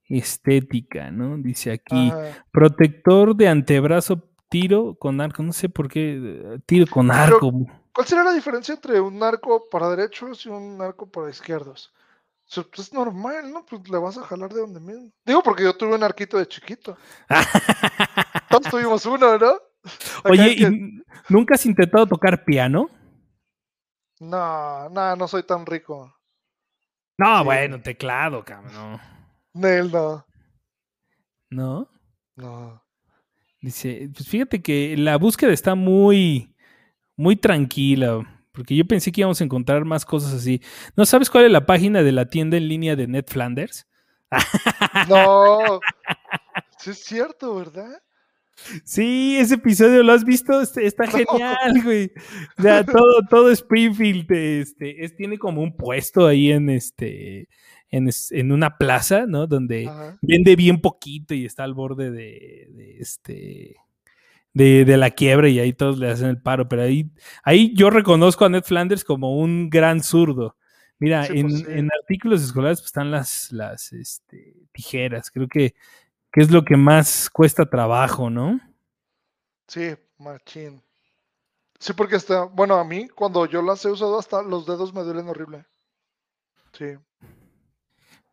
[0.07, 1.37] estética, ¿no?
[1.37, 2.45] Dice aquí, Ajá.
[2.51, 5.41] protector de antebrazo, tiro con arco.
[5.41, 7.51] No sé por qué, eh, tiro con arco.
[7.93, 11.93] ¿Cuál será la diferencia entre un arco para derechos y un arco para izquierdos?
[12.53, 13.65] Pues es normal, ¿no?
[13.65, 15.09] Pues le vas a jalar de donde mismo.
[15.25, 16.97] Digo, porque yo tuve un arquito de chiquito.
[18.49, 19.51] Todos tuvimos uno, ¿no?
[19.51, 22.89] Acá Oye, el que- ¿y ¿nunca has intentado tocar piano?
[24.19, 26.13] No, no, no soy tan rico.
[27.17, 27.45] No, Sí.
[27.45, 28.99] bueno, teclado, cabrón.
[29.53, 30.25] Nel, no.
[31.49, 31.87] ¿No?
[32.35, 32.80] No.
[33.61, 36.53] Dice, pues fíjate que la búsqueda está muy,
[37.15, 40.61] muy tranquila, porque yo pensé que íbamos a encontrar más cosas así.
[40.95, 43.87] ¿No sabes cuál es la página de la tienda en línea de Ned Flanders?
[45.09, 45.79] No.
[46.79, 48.01] Sí es cierto, ¿verdad?
[48.83, 52.11] Sí, ese episodio lo has visto, Este- está genial, güey.
[52.57, 57.47] O sea, todo, todo Springfield, este, es, tiene como un puesto ahí en este,
[57.91, 59.47] en, en una plaza, ¿no?
[59.47, 60.17] Donde Ajá.
[60.21, 63.75] vende bien poquito y está al borde de, de este,
[64.53, 66.67] de, de la quiebra y ahí todos le hacen el paro.
[66.69, 67.11] Pero ahí,
[67.43, 70.55] ahí yo reconozco a Ned Flanders como un gran zurdo.
[70.99, 71.65] Mira, Sí, en, pues, sí.
[71.67, 75.29] en artículos escolares pues, están las, las este, tijeras.
[75.31, 75.73] Creo que,
[76.31, 78.59] que es lo que más cuesta trabajo, ¿no?
[79.67, 80.81] Sí, machín.
[81.79, 85.01] Sí, porque está, bueno, a mí cuando yo las he usado hasta los dedos me
[85.01, 85.65] duelen horrible.
[86.73, 86.85] Sí.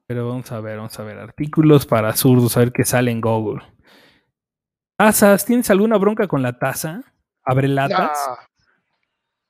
[0.09, 1.19] Pero vamos a ver, vamos a ver.
[1.19, 3.63] Artículos para zurdos, a ver qué sale en Google.
[4.97, 7.03] Tazas, ¿tienes alguna bronca con la taza?
[7.45, 8.19] ¿Abre latas?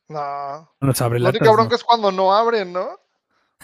[0.09, 0.18] Nah.
[0.59, 0.64] Nah.
[0.80, 1.40] Con Los abre La latas.
[1.40, 2.88] única bronca es cuando no abren, ¿no?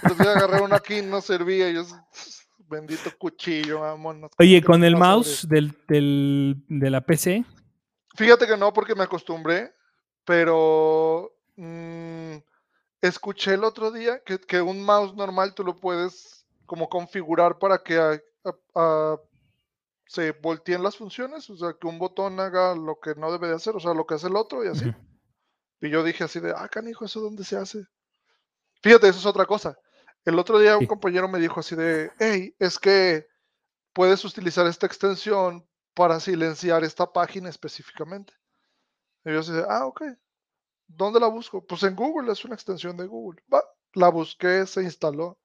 [0.01, 1.83] Pero si agarré una aquí y no servía yo,
[2.69, 4.31] bendito cuchillo, vámonos.
[4.39, 7.45] Oye, ¿cómo con el no mouse del, del- de la PC,
[8.17, 9.75] Fíjate que no, porque me acostumbré,
[10.25, 12.37] pero mm,
[13.01, 16.34] escuché el otro día que, que un mouse normal tú lo puedes
[16.67, 19.21] como configurar para que a- a- a-
[20.07, 23.55] se volteen las funciones, o sea, que un botón haga lo que no debe de
[23.57, 24.87] hacer, o sea, lo que hace el otro y así.
[25.81, 27.85] Y yo dije así de, ah, canijo, ¿eso dónde se hace?
[28.83, 29.77] Fíjate, eso es otra cosa.
[30.25, 30.89] El otro día un Sí.
[30.89, 33.27] compañero me dijo así de, hey, es que
[33.93, 38.35] puedes utilizar esta extensión para silenciar esta página específicamente.
[39.25, 40.03] Y yo así de, ah, ok.
[40.87, 41.65] ¿Dónde la busco?
[41.67, 43.43] Pues en Google, es una extensión de Google.
[43.53, 43.63] Va,
[43.95, 45.39] la busqué, se instaló.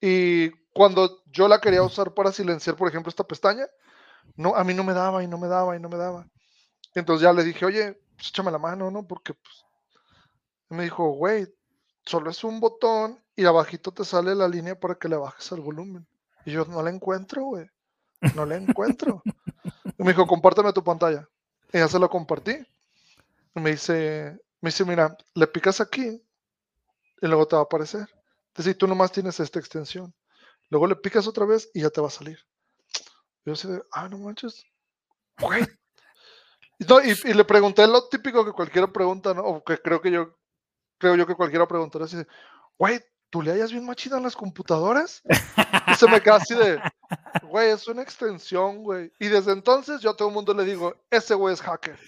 [0.00, 3.66] Y cuando yo la quería usar para silenciar, por ejemplo, esta pestaña,
[4.36, 6.26] no, a mí no me daba y no me daba y no me daba.
[6.94, 9.06] Entonces ya le dije, oye, pues échame la mano, ¿no?
[9.06, 9.64] Porque pues,
[10.68, 11.46] me dijo, güey,
[12.04, 15.60] solo es un botón y abajito te sale la línea para que le bajes el
[15.60, 16.06] volumen.
[16.44, 17.68] Y yo no la encuentro, güey.
[18.34, 19.22] No la encuentro.
[19.98, 21.28] y me dijo, compárteme tu pantalla.
[21.72, 22.56] Y ya se lo compartí.
[23.54, 26.22] Y me dice, me dice, mira, le picas aquí
[27.20, 28.08] y luego te va a aparecer.
[28.58, 30.12] Dice, y tú nomás tienes esta extensión.
[30.68, 32.44] Luego le picas otra vez y ya te va a salir.
[33.44, 34.64] Yo así de, ah, no manches.
[35.40, 35.64] Güey.
[36.80, 39.42] Y, no, y le pregunté lo típico que cualquiera pregunta, ¿no?
[39.42, 40.36] O que creo que yo,
[40.98, 42.26] creo yo que cualquiera preguntará así de,
[42.76, 43.00] güey,
[43.30, 45.22] ¿tú le hayas bien machida en las computadoras?
[45.86, 46.80] Y se me queda así de,
[47.44, 49.12] güey, es una extensión, güey.
[49.20, 51.98] Y desde entonces yo a todo el mundo le digo, ese güey es hacker.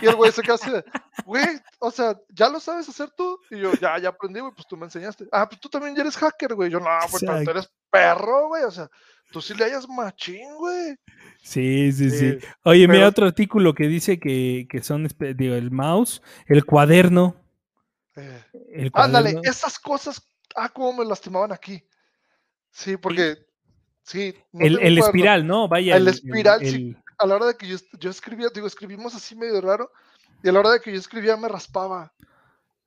[0.00, 0.84] Y el güey se queda así de,
[1.24, 1.46] güey,
[1.78, 3.38] o sea, ¿ya lo sabes hacer tú?
[3.50, 5.26] Y yo, ya, ya aprendí, güey, pues tú me enseñaste.
[5.30, 6.70] Ah, pues tú también ya eres hacker, güey.
[6.70, 8.64] Yo, no, güey, pero tú eres perro, güey.
[8.64, 8.88] O sea,
[9.30, 10.96] tú sí le hayas machín, güey.
[11.42, 12.40] Sí, sí, sí.
[12.40, 17.36] Sí, Oye, mira otro artículo que dice que, que son, digo, el mouse, el cuaderno.
[18.16, 21.84] Eh, El Ándale, esas cosas, ah, cómo me lastimaban aquí.
[22.70, 23.36] Sí, porque,
[24.02, 24.34] sí.
[24.52, 25.68] no el, el espiral, ¿no?
[25.68, 25.96] Vaya.
[25.96, 26.96] El espiral, sí.
[27.22, 29.90] A la hora de que yo, yo escribía, digo, escribimos así medio raro,
[30.42, 32.12] y a la hora de que yo escribía me raspaba.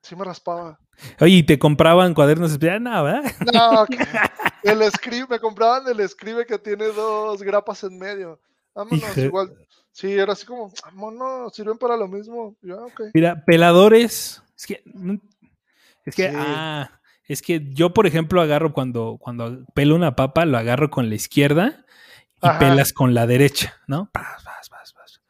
[0.02, 0.78] Sí me raspaba.
[1.20, 2.82] Oye, ¿y te compraban cuadernos espirales?
[2.82, 3.24] No, ¿verdad?
[3.54, 8.40] No, que- el escribe, me compraban el escribe que tiene dos grapas en medio.
[8.74, 9.22] Vámonos, Hijo.
[9.22, 9.54] igual.
[9.92, 12.56] Sí, era así como, vámonos, sirven para lo mismo.
[12.62, 13.02] Y yo, "Ah, ok.
[13.14, 14.42] Mira, peladores.
[14.58, 14.84] Es que.
[16.06, 16.30] Es que.
[16.30, 16.36] Sí.
[16.38, 16.92] Ah.
[17.28, 21.16] Es que yo, por ejemplo, agarro cuando, cuando pelo una papa, lo agarro con la
[21.16, 21.85] izquierda
[22.50, 22.60] Ajá.
[22.60, 24.10] pelas con la derecha, ¿no?
[24.12, 25.22] Pas, pas, pas.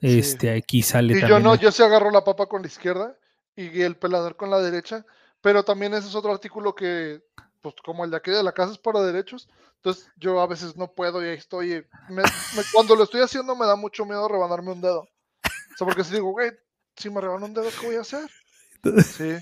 [0.00, 0.18] Sí.
[0.18, 1.42] Este, aquí sale Y yo también.
[1.44, 3.16] no, la- yo sí agarro la papa con la izquierda
[3.54, 5.04] y el pelador con la derecha,
[5.40, 7.22] pero también ese es otro artículo que,
[7.60, 10.76] pues como el de aquí de la casa es para derechos, entonces yo a veces
[10.76, 11.72] no puedo y ahí estoy.
[11.74, 11.82] y
[12.12, 15.02] me- me- cuando lo estoy haciendo me da mucho miedo rebanarme un dedo.
[15.44, 16.50] O sea, porque si digo, güey,
[16.96, 18.28] si me rebano un dedo, ¿qué voy a hacer?
[19.16, 19.36] Sí,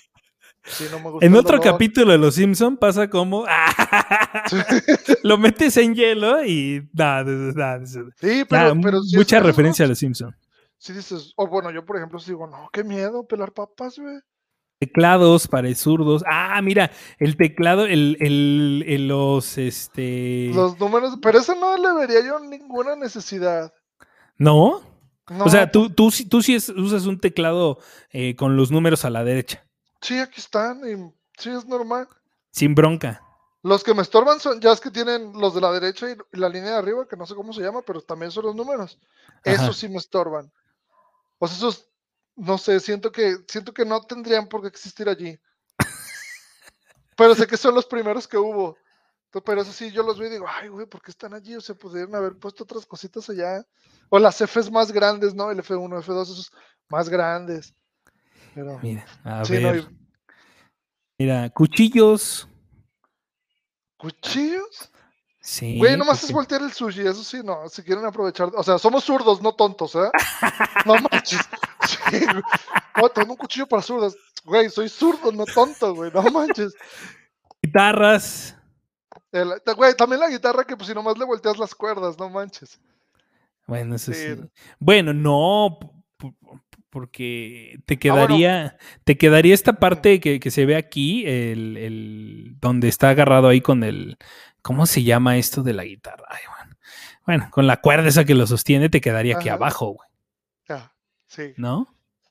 [0.64, 1.26] sí, no me gusta.
[1.26, 3.44] En otro capítulo de Los Simpson pasa como
[5.22, 9.88] lo metes en hielo y nada, nada, Sí, ya, pero, es- mucha esas referencia a
[9.88, 10.36] Los Simpson.
[10.78, 14.16] Sí dices, o bueno, yo por ejemplo digo, no, qué miedo pelar papas, güey.
[14.78, 16.24] Teclados para zurdos.
[16.26, 20.50] Ah, mira, el teclado, el, el, el- los este.
[20.54, 23.74] Los números, pero eso no le vería yo ninguna necesidad.
[24.38, 24.80] ¿No?
[25.28, 27.78] No, o sea, tú, tú, sí- tú sí es- usas un teclado
[28.10, 29.66] eh, con los números a la derecha,
[30.00, 32.08] Sí, aquí están y sí es normal.
[32.50, 33.22] sin bronca.
[33.62, 36.48] Los que me estorban son ya es que tienen los de la derecha y la
[36.48, 38.98] línea de arriba, que no sé cómo se llama, pero también son los números.
[39.44, 39.64] Ajá.
[39.64, 40.50] Esos sí me estorban.
[41.38, 41.86] O sea, esos,
[42.36, 45.38] no sé, siento que, siento que no tendrían por qué existir allí.
[47.16, 48.78] Pero sé que son los primeros que hubo.
[49.44, 51.54] Pero eso sí, yo los veo y digo, ay, güey, ¿por qué están allí?
[51.54, 53.64] O sea, pudieron haber puesto otras cositas allá.
[54.08, 55.50] O las Fs más grandes, ¿no?
[55.50, 56.52] El F1, F2, esos
[56.88, 57.74] más grandes.
[58.54, 59.88] Pero, Mira, a sí, ver.
[61.18, 62.48] Mira, cuchillos.
[63.96, 64.90] ¿Cuchillos?
[65.40, 65.78] Sí.
[65.78, 68.50] Güey, nomás porque- es voltear el sushi, eso sí, no, si quieren aprovechar.
[68.56, 70.10] O sea, somos zurdos, no tontos, ¿eh?
[70.86, 71.40] No manches.
[72.10, 73.10] Sí, güey.
[73.14, 74.14] Tengo un cuchillo para zurdos.
[74.44, 76.74] Güey, soy zurdo, no tonto, güey, no manches.
[77.62, 78.54] Guitarras.
[79.32, 82.78] El- güey, también la guitarra que pues si nomás le volteas las cuerdas, no manches.
[83.66, 84.34] Bueno, eso Sí.
[84.36, 84.40] sí.
[84.78, 85.78] Bueno, no,
[86.90, 88.28] porque te Ah, bueno.
[88.28, 93.48] quedaría, te quedaría esta parte que, que se ve aquí, el, el- donde está agarrado
[93.48, 94.18] ahí con el,
[94.62, 96.24] ¿cómo se llama esto de la guitarra?
[96.28, 96.76] Ay, bueno.
[97.26, 100.08] Bueno, con la cuerda esa que lo sostiene, te quedaría aquí abajo, güey,
[100.68, 100.92] Ya,
[101.26, 101.86] sí, ¿no?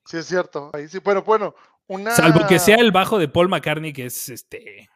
[0.06, 0.72] sí es cierto.
[0.74, 1.56] Ahí sí, bueno, bueno,
[1.88, 2.12] una.
[2.16, 4.90] Salvo que sea el bajo de Paul McCartney, que es este.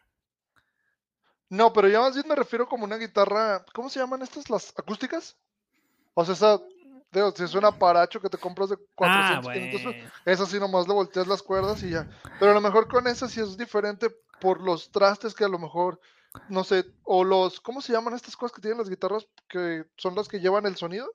[1.49, 3.66] No, pero ya más bien me refiero como una guitarra.
[3.74, 4.49] ¿Cómo se llaman estas?
[4.49, 5.38] ¿Las acústicas?
[6.16, 6.61] O sea, esa.
[7.14, 10.11] Digo, si es un aparacho que te compras de 400, Ah, 500 pesos, bueno.
[10.26, 12.09] Esa sí nomás le volteas las cuerdas y ya.
[12.39, 14.07] Pero a lo mejor con esa sí es diferente
[14.41, 15.99] por los trastes que a lo mejor,
[16.49, 20.16] no sé, o los, ¿cómo se llaman estas cosas que tienen las guitarras que son
[20.16, 21.07] las que llevan el sonido?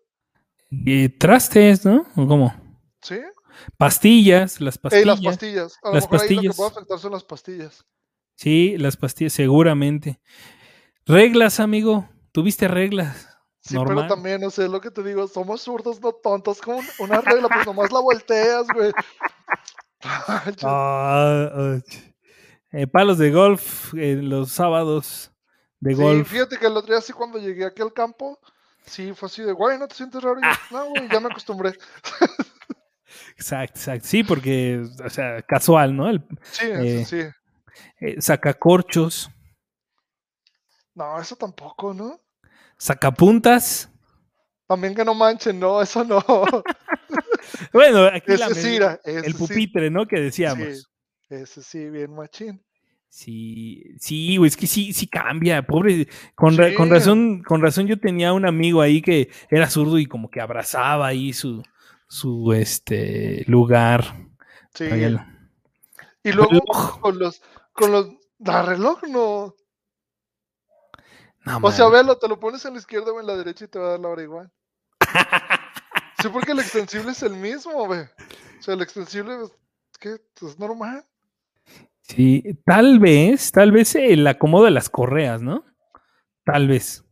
[0.70, 2.06] Y trastes, ¿no?
[2.16, 2.54] ¿O cómo?
[3.02, 3.18] ¿Sí?
[3.76, 5.06] Pastillas, las Ey, pastillas.
[5.06, 5.78] las pastillas.
[5.82, 7.84] A lo Las mejor ahí lo que puede afectar son las pastillas.
[8.36, 10.20] Sí, las pastillas, seguramente.
[11.06, 12.08] Reglas, amigo.
[12.32, 13.27] ¿Tuviste reglas?
[13.68, 13.96] Sí, Normal.
[13.96, 16.60] pero también, no sé, lo que te digo, somos zurdos, no tontos.
[16.60, 18.92] Como un- una regla, pues nomás la volteas, güey.
[22.70, 25.32] Eh, palos de golf en los sábados
[25.80, 26.28] de Sí, golf.
[26.30, 28.38] fíjate que el otro día sí cuando llegué aquí al campo,
[28.84, 30.38] sí fue así de, güey, ¿no te sientes raro?
[30.40, 31.70] Yo, no, güey, ya me acostumbré.
[33.36, 34.06] Exacto, exacto.
[34.06, 36.08] Sí, porque, o sea, casual, ¿no?
[36.10, 37.04] El Sí, Eh.
[37.06, 37.20] sí.
[38.00, 39.30] eh, sacacorchos,
[40.94, 42.20] No, eso tampoco, ¿no?
[42.78, 43.90] Sacapuntas.
[44.66, 46.22] También que no manchen, no, eso no.
[47.72, 49.34] Bueno, aquí la sí, el sí.
[49.34, 50.06] pupitre, ¿no?
[50.06, 50.88] Que decíamos.
[51.30, 52.62] Ese sí, bien machín.
[53.08, 56.06] Sí, sí, güey, es que sí, sí cambia, pobre.
[56.34, 56.94] Con, ra- con Sí.
[56.94, 61.06] razón, con razón yo tenía un amigo ahí que era zurdo y como que abrazaba
[61.06, 61.62] ahí su,
[62.06, 64.04] su este lugar.
[64.74, 64.84] Sí.
[66.22, 67.00] Y luego reloj.
[67.00, 68.08] con los, con los,
[68.38, 69.54] la reloj no.
[71.48, 73.68] No, O sea, velo, te lo pones en la izquierda o en la derecha y
[73.68, 74.50] te va a dar la hora igual.
[76.20, 78.00] Sí, porque el extensible es el mismo, güey.
[78.00, 79.52] O sea, el extensible es,
[80.00, 80.20] ¿qué?
[80.44, 81.04] Es normal.
[82.02, 85.64] Sí, tal vez, tal vez el acomodo de las correas, ¿no?
[86.44, 87.04] Tal vez.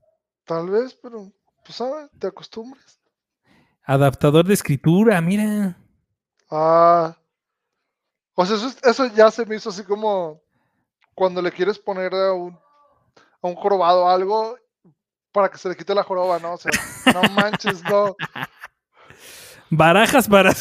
[0.45, 1.31] Tal vez, pero,
[1.65, 2.11] pues, ¿sabes?
[2.19, 2.99] Te acostumbras.
[3.85, 5.79] Adaptador de escritura, mira.
[6.51, 7.17] Ah.
[8.35, 10.43] O sea, eso, es- eso ya se me hizo así como
[11.15, 12.59] cuando le quieres poner a un,
[13.43, 14.57] a un jorobado algo
[15.33, 16.55] para que se le quite la joroba, ¿no?
[16.55, 16.73] O sea,
[17.13, 18.17] no manches, no.
[19.71, 20.53] Barajas para.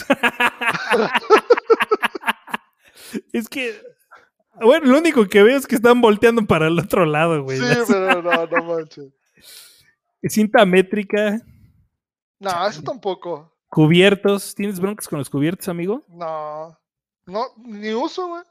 [3.34, 3.82] es que.
[4.61, 7.57] Bueno, lo único que veo es que están volteando para el otro lado, güey.
[7.57, 9.11] Sí, pero no, no manches.
[10.28, 11.39] Cinta métrica,
[12.39, 13.53] No, eso tampoco.
[13.69, 14.55] cubiertos.
[14.55, 16.03] ¿Tienes broncas con los cubiertos, amigo?
[16.07, 16.78] No.
[17.28, 18.43] No, ni uso, güey.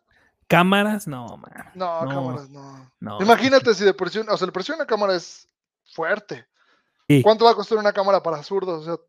[0.49, 1.71] Cámaras, no, man.
[1.75, 2.09] No, No.
[2.11, 2.91] cámaras, no.
[3.01, 3.21] No.
[3.21, 5.49] Imagínate si de presión, o sea, la presión de una cámara es
[5.85, 6.47] fuerte.
[7.09, 7.23] Sí.
[7.23, 8.83] ¿Cuánto va a costar una cámara para zurdos?
[8.83, 9.05] O sea,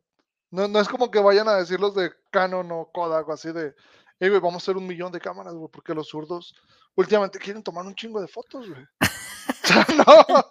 [0.50, 3.52] no, no es como que vayan a decir los de Canon o Kodak o así
[3.52, 3.74] de,
[4.20, 6.54] hey, güey, vamos a hacer un millón de cámaras, güey, porque los zurdos
[6.94, 8.82] últimamente quieren tomar un chingo de fotos, güey.
[9.00, 10.44] o sea, no,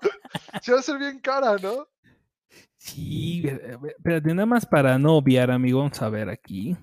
[0.62, 1.88] sí va a ser bien cara, ¿no?
[2.78, 6.78] Sí, espérate, nada más para no obviar, amigo, vamos a ver aquí.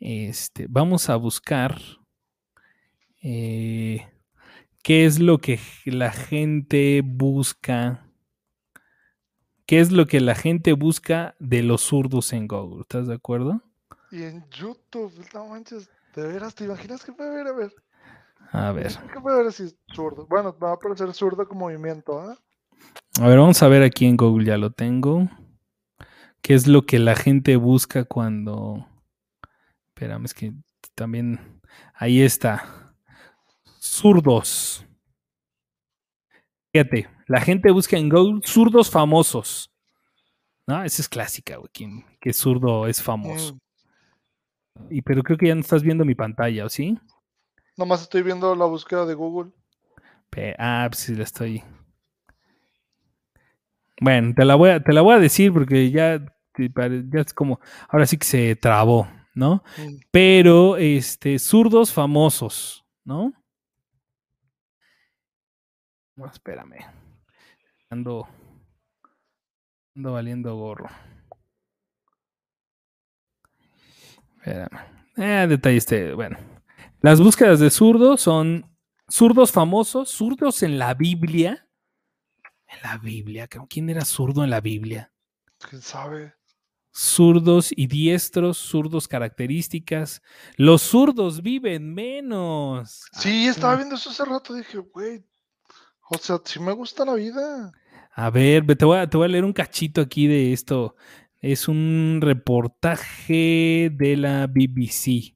[0.00, 1.78] Este, vamos a buscar
[3.30, 4.08] eh,
[4.82, 8.06] qué es lo que la gente busca.
[9.66, 12.80] ¿Qué es lo que la gente busca de los zurdos en Google?
[12.80, 13.60] ¿Estás de acuerdo?
[14.10, 17.48] Y en YouTube, no manches, de veras, ¿te imaginas que puede ver?
[17.48, 17.74] A ver,
[18.50, 20.26] A ver, ¿qué puede ver si es zurdo?
[20.26, 22.38] Bueno, va a aparecer zurdo con movimiento, ¿ah?
[23.20, 25.28] a ver, vamos a ver aquí en Google, ya lo tengo.
[26.40, 28.86] ¿Qué es lo que la gente busca cuando...
[29.88, 30.54] Espérame, es que
[30.94, 31.60] también...
[31.92, 32.87] Ahí está.
[33.98, 34.84] Zurdos.
[36.72, 39.70] Fíjate, la gente busca en Google zurdos famosos.
[40.66, 40.84] ¿No?
[40.84, 41.70] Esa es clásica, güey.
[41.72, 43.54] ¿Quién, ¿Qué zurdo es famoso?
[44.74, 46.98] Mm, Y pero creo que ya no estás viendo mi pantalla, ¿o sí?
[47.76, 49.50] Nomás estoy viendo la búsqueda de Google.
[50.30, 51.62] Pe- ah, pues sí la estoy.
[54.00, 56.18] Bueno, te la voy a, te la voy a decir porque ya,
[56.56, 57.60] ya es como.
[57.88, 59.64] Ahora sí que se trabó, ¿no?
[59.78, 63.32] Mm, Pero, este, zurdos famosos, ¿no?
[66.18, 66.84] No, espérame.
[67.90, 68.26] Ando.
[69.94, 70.88] Ando valiendo gorro.
[74.38, 74.80] Espérame.
[75.16, 76.14] Eh, detalle este.
[76.14, 76.36] Bueno.
[77.02, 78.68] Las búsquedas de zurdos son
[79.08, 81.68] zurdos famosos, zurdos en la Biblia.
[82.66, 83.46] En la Biblia.
[83.46, 85.12] ¿Quién era zurdo en la Biblia?
[85.70, 86.34] ¿Quién sabe?
[86.92, 90.20] Zurdos y diestros, zurdos características.
[90.56, 93.06] Los zurdos viven menos.
[93.12, 94.54] Sí, estaba viendo eso hace rato.
[94.54, 95.24] Dije, güey,
[96.10, 97.72] o sea, sí me gusta la vida.
[98.12, 100.96] A ver, te voy a, te voy a leer un cachito aquí de esto.
[101.40, 105.34] Es un reportaje de la BBC.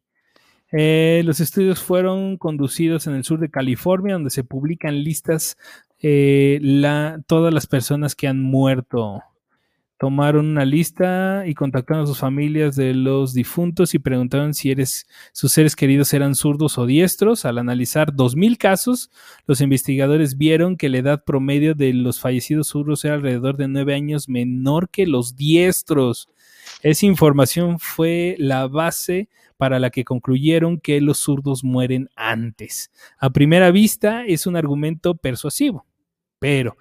[0.72, 5.56] Eh, los estudios fueron conducidos en el sur de California, donde se publican listas
[6.00, 9.22] eh, la, todas las personas que han muerto.
[9.98, 14.74] Tomaron una lista y contactaron a sus familias de los difuntos y preguntaron si
[15.32, 17.44] sus seres queridos eran zurdos o diestros.
[17.44, 19.12] Al analizar 2.000 casos,
[19.46, 23.94] los investigadores vieron que la edad promedio de los fallecidos zurdos era alrededor de 9
[23.94, 26.28] años menor que los diestros.
[26.82, 32.90] Esa información fue la base para la que concluyeron que los zurdos mueren antes.
[33.18, 35.86] A primera vista es un argumento persuasivo,
[36.40, 36.76] pero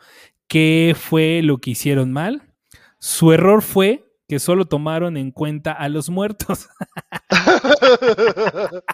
[0.47, 2.50] ¿qué fue lo que hicieron mal?
[3.03, 6.69] Su error fue que solo tomaron en cuenta a los muertos.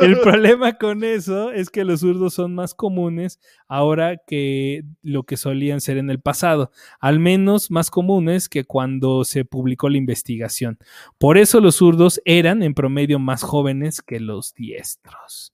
[0.00, 3.38] El problema con eso es que los zurdos son más comunes
[3.68, 9.22] ahora que lo que solían ser en el pasado, al menos más comunes que cuando
[9.22, 10.78] se publicó la investigación.
[11.16, 15.53] Por eso los zurdos eran en promedio más jóvenes que los diestros.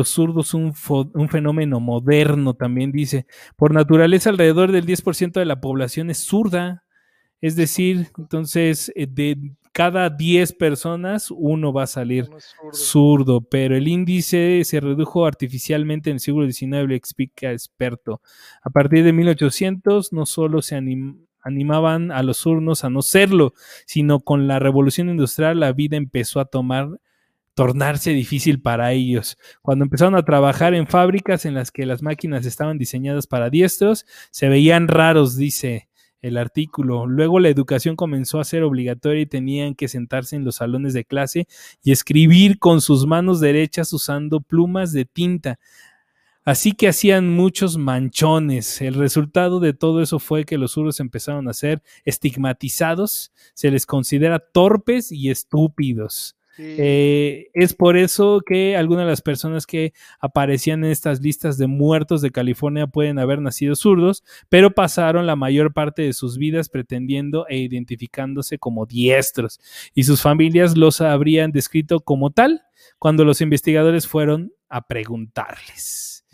[0.00, 0.72] Los zurdos un,
[1.12, 3.26] un fenómeno moderno, también dice.
[3.54, 6.84] Por naturaleza, alrededor del 10% de la población es zurda.
[7.42, 9.36] Es decir, entonces, eh, de
[9.72, 12.30] cada 10 personas, uno va a salir
[12.72, 13.42] zurdo.
[13.42, 18.22] pero el índice se redujo artificialmente en el siglo XIX, le explica experto.
[18.62, 20.80] A partir de 1800, no solo se
[21.42, 23.52] animaban a los zurdos a no serlo,
[23.84, 26.88] sino con la revolución industrial la vida empezó a tomar
[27.54, 29.36] tornarse difícil para ellos.
[29.62, 34.06] Cuando empezaron a trabajar en fábricas en las que las máquinas estaban diseñadas para diestros,
[34.30, 35.88] se veían raros, dice
[36.22, 37.06] el artículo.
[37.06, 41.04] Luego la educación comenzó a ser obligatoria y tenían que sentarse en los salones de
[41.04, 41.46] clase
[41.82, 45.58] y escribir con sus manos derechas usando plumas de tinta.
[46.44, 48.80] Así que hacían muchos manchones.
[48.80, 53.86] El resultado de todo eso fue que los zurdos empezaron a ser estigmatizados, se les
[53.86, 56.36] considera torpes y estúpidos.
[56.58, 61.66] Eh, es por eso que algunas de las personas que aparecían en estas listas de
[61.66, 66.68] muertos de California pueden haber nacido zurdos, pero pasaron la mayor parte de sus vidas
[66.68, 69.60] pretendiendo e identificándose como diestros,
[69.94, 72.62] y sus familias los habrían descrito como tal
[72.98, 76.24] cuando los investigadores fueron a preguntarles.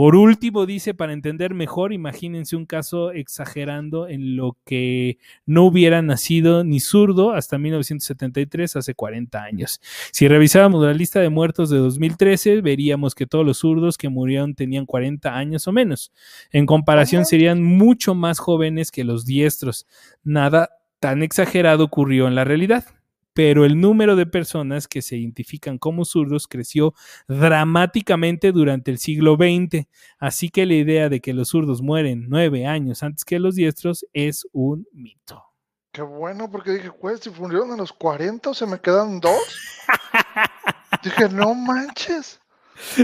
[0.00, 6.00] Por último, dice, para entender mejor, imagínense un caso exagerando en lo que no hubiera
[6.00, 9.78] nacido ni zurdo hasta 1973, hace 40 años.
[10.10, 14.54] Si revisáramos la lista de muertos de 2013, veríamos que todos los zurdos que murieron
[14.54, 16.12] tenían 40 años o menos.
[16.50, 19.86] En comparación, serían mucho más jóvenes que los diestros.
[20.24, 22.86] Nada tan exagerado ocurrió en la realidad
[23.32, 26.94] pero el número de personas que se identifican como zurdos creció
[27.28, 29.86] dramáticamente durante el siglo XX.
[30.18, 34.06] Así que la idea de que los zurdos mueren nueve años antes que los diestros
[34.12, 35.44] es un mito.
[35.92, 39.58] Qué bueno, porque dije, pues, si murieron a los 40 o se me quedan dos.
[41.02, 42.39] dije, no manches.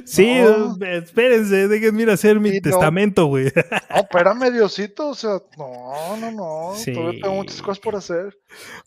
[0.05, 0.29] Sí,
[0.81, 3.53] espérense, déjenme ir a hacer mi testamento, güey.
[3.91, 8.39] No, espérame, Diosito, o sea, no, no, no, todavía tengo muchas cosas por hacer.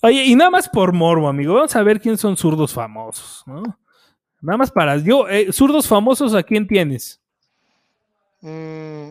[0.01, 3.63] Oye, y nada más por morbo, amigo, vamos a ver quiénes son zurdos famosos, ¿no?
[4.41, 7.21] Nada más para, yo, eh, zurdos famosos, ¿a quién tienes?
[8.41, 9.09] Mm,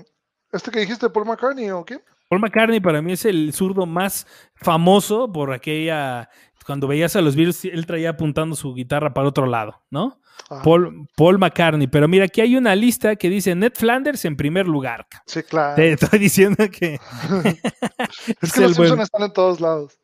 [0.52, 2.00] ¿Este que dijiste, Paul McCartney o qué?
[2.28, 6.28] Paul McCartney para mí es el zurdo más famoso por aquella,
[6.68, 10.20] cuando veías a los Beatles, él traía apuntando su guitarra para otro lado, ¿no?
[10.62, 11.86] Paul, Paul, McCartney.
[11.86, 15.06] Pero mira, aquí hay una lista que dice Ned Flanders en primer lugar.
[15.24, 15.76] Sí, claro.
[15.76, 17.00] Te estoy diciendo que.
[18.42, 19.98] es que los Simpsons están en todos lados.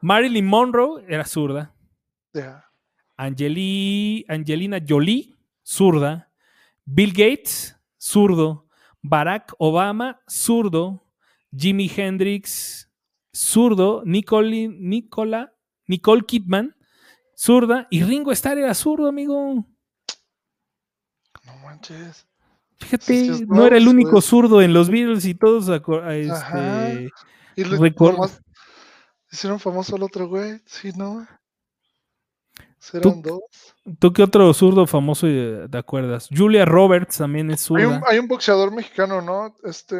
[0.00, 1.72] Marilyn Monroe era zurda.
[3.16, 6.32] Angelina Jolie, zurda.
[6.84, 8.66] Bill Gates, zurdo.
[9.02, 11.06] Barack Obama, zurdo.
[11.56, 12.90] Jimi Hendrix,
[13.32, 14.02] zurdo.
[14.04, 15.52] Nicole, Nicola,
[15.88, 16.76] Nicole Kidman,
[17.36, 17.88] zurda.
[17.90, 19.66] Y Ringo Starr era zurdo, amigo.
[22.78, 27.10] Fíjate, no era el único zurdo en los Beatles y todos este,
[27.56, 27.64] y
[29.30, 31.26] hicieron famoso al otro güey, sí, ¿no?
[33.02, 33.40] ¿Tú, dos?
[33.98, 36.28] ¿Tú qué otro zurdo famoso te acuerdas?
[36.34, 38.00] Julia Roberts también es zurda.
[38.06, 39.54] Hay un, boxeador mexicano, ¿no?
[39.64, 39.96] Este.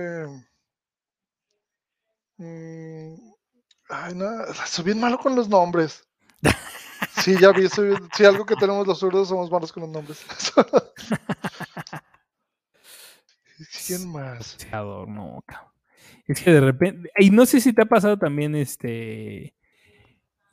[2.37, 3.28] Mm,
[3.89, 4.29] ay, no,
[4.67, 6.05] soy bien malo con los nombres.
[7.23, 10.25] Sí, ya vi, si algo que tenemos los zurdos somos malos con los nombres.
[13.87, 14.57] ¿Quién más?
[14.73, 15.45] no.
[16.27, 19.55] Es que de repente, y no sé si te ha pasado también este,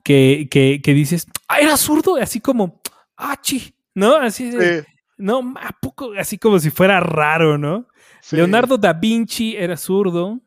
[0.04, 2.82] que, que, que dices, ah, era zurdo, así como,
[3.18, 4.16] ah, chi, ¿no?
[4.16, 6.14] Así de, Sí, no, ¿a poco?
[6.18, 7.88] Así como si fuera raro, ¿no?
[8.22, 8.36] sí.
[8.36, 10.40] Leonardo da Vinci era zurdo.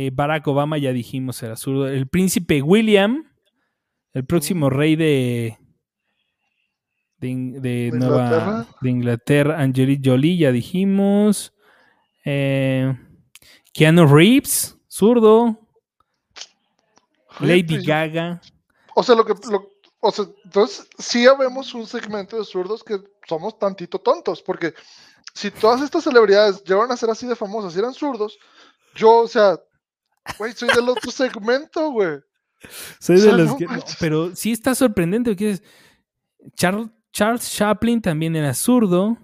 [0.00, 1.88] Eh, Barack Obama, ya dijimos, era zurdo.
[1.88, 3.24] El príncipe William,
[4.12, 5.58] el próximo rey de,
[7.16, 8.66] de, In- de ¿De Nueva Inglaterra?
[8.80, 11.52] de Inglaterra, Angelina Jolie, ya dijimos.
[12.24, 12.96] Eh,
[13.72, 15.58] Keanu Reeves, zurdo.
[17.40, 18.40] Lady yo- Gaga.
[18.94, 19.34] O sea, lo que.
[19.50, 24.74] lo- o sea, entonces sí habemos un segmento de zurdos que somos tantito tontos, porque
[25.34, 28.38] si todas estas celebridades llegaron a ser así de famosas y eran zurdos,
[28.94, 29.58] yo, o sea,
[30.36, 32.18] güey, soy del otro segmento, güey.
[32.98, 33.66] Soy O de los no que.
[33.66, 35.30] no, pero sí está sorprendente.
[35.30, 35.62] porque es-
[36.54, 39.16] Charles, Charles Chaplin también era zurdo.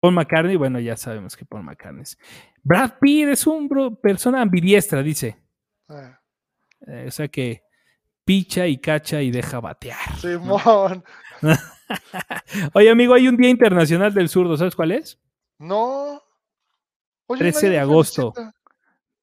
[0.00, 2.18] Paul McCartney, bueno, ya sabemos que Paul McCartney es.
[2.62, 5.36] Brad Pitt es un bro- persona ambidiestra, dice.
[5.88, 6.14] Eh,
[6.86, 7.62] Eh, o sea que
[8.26, 9.98] picha y cacha y deja batear.
[10.18, 11.02] Simón.
[12.74, 15.18] Oye, amigo, hay un Día Internacional del Zurdo, ¿sabes cuál es?
[15.58, 16.20] No.
[17.26, 18.32] Oye, 13 nadie de agosto.
[18.34, 18.53] felicita.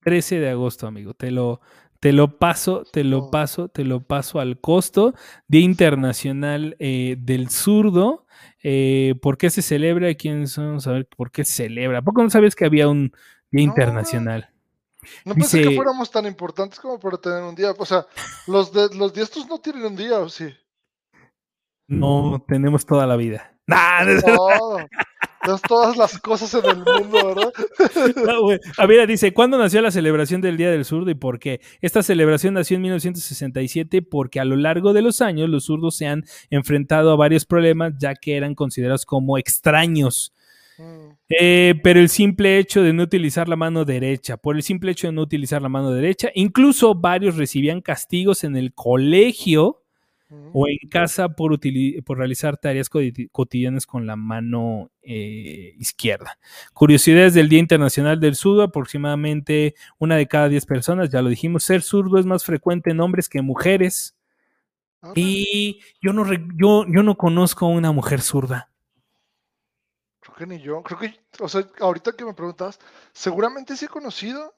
[0.01, 1.13] 13 de agosto, amigo.
[1.13, 1.61] Te lo,
[1.99, 5.13] te lo paso, te lo paso, te lo paso al costo.
[5.47, 8.25] Día Internacional eh, del Zurdo.
[8.63, 10.13] Eh, ¿Por qué se celebra?
[10.15, 10.79] ¿Quién son?
[10.85, 11.99] A ver, ¿por qué se celebra?
[11.99, 13.11] ¿A poco no sabes que había un
[13.51, 14.49] Día No, Internacional?
[15.25, 17.71] No pensé que fuéramos tan importantes como para tener un día.
[17.77, 18.05] O sea,
[18.47, 20.53] los, de, los diestros no tienen un día, ¿o sí?
[21.87, 23.47] No, tenemos toda la vida.
[23.67, 24.77] Nah, no,
[25.67, 27.53] Todas las cosas en el mundo, ¿verdad?
[28.25, 28.59] no, güey.
[28.77, 31.61] A ver, dice, ¿cuándo nació la celebración del Día del Zurdo y por qué?
[31.81, 36.07] Esta celebración nació en 1967 porque a lo largo de los años los zurdos se
[36.07, 40.33] han enfrentado a varios problemas ya que eran considerados como extraños.
[40.77, 44.91] Mm, Eh, pero el simple hecho de no utilizar la mano derecha, por el simple
[44.91, 49.80] hecho de no utilizar la mano derecha, incluso varios recibían castigos en el colegio.
[50.53, 51.59] O en casa por,
[52.07, 56.39] realizar tareas coti- cotidianas con la mano eh, izquierda.
[56.73, 61.63] Curiosidades del Día Internacional del Zurdo, aproximadamente una de cada diez personas, ya lo dijimos,
[61.63, 64.15] ser zurdo es más frecuente en hombres que en mujeres.
[65.15, 68.69] Y yo no, yo, yo no conozco a una mujer zurda.
[70.19, 70.83] Creo que ni yo.
[70.83, 72.79] Creo que, o sea, ahorita que me preguntabas,
[73.11, 74.53] seguramente sí he conocido,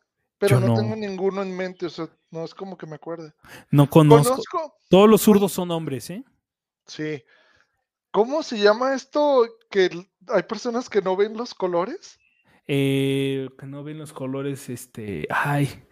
[0.48, 0.74] pero no, no.
[0.76, 1.86] tengo ninguno en mente.
[1.86, 3.34] O sea, no es como que me acuerde.
[3.72, 4.32] No conozco.
[4.52, 6.24] Conozco, Todos los zurdos son hombres, ¿eh?
[6.86, 7.24] sí.
[8.12, 9.90] ¿Cómo se llama esto que
[10.28, 12.20] hay personas que no ven los colores?
[12.68, 15.28] Eh, que no ven los colores, este.
[15.32, 15.84] Ay.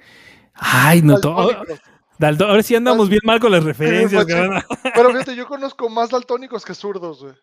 [0.53, 1.19] Ay, no.
[1.19, 1.79] to- Daltónicos.
[2.19, 4.39] Dalto- ahora sí andamos bien mal con las referencias, pues sí.
[4.39, 4.63] cabrón.
[4.93, 7.33] Pero fíjate, yo conozco más daltónicos que zurdos, güey.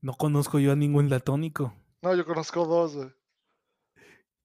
[0.00, 1.72] No conozco yo a ningún daltónico.
[2.02, 3.08] No, yo conozco dos, güey.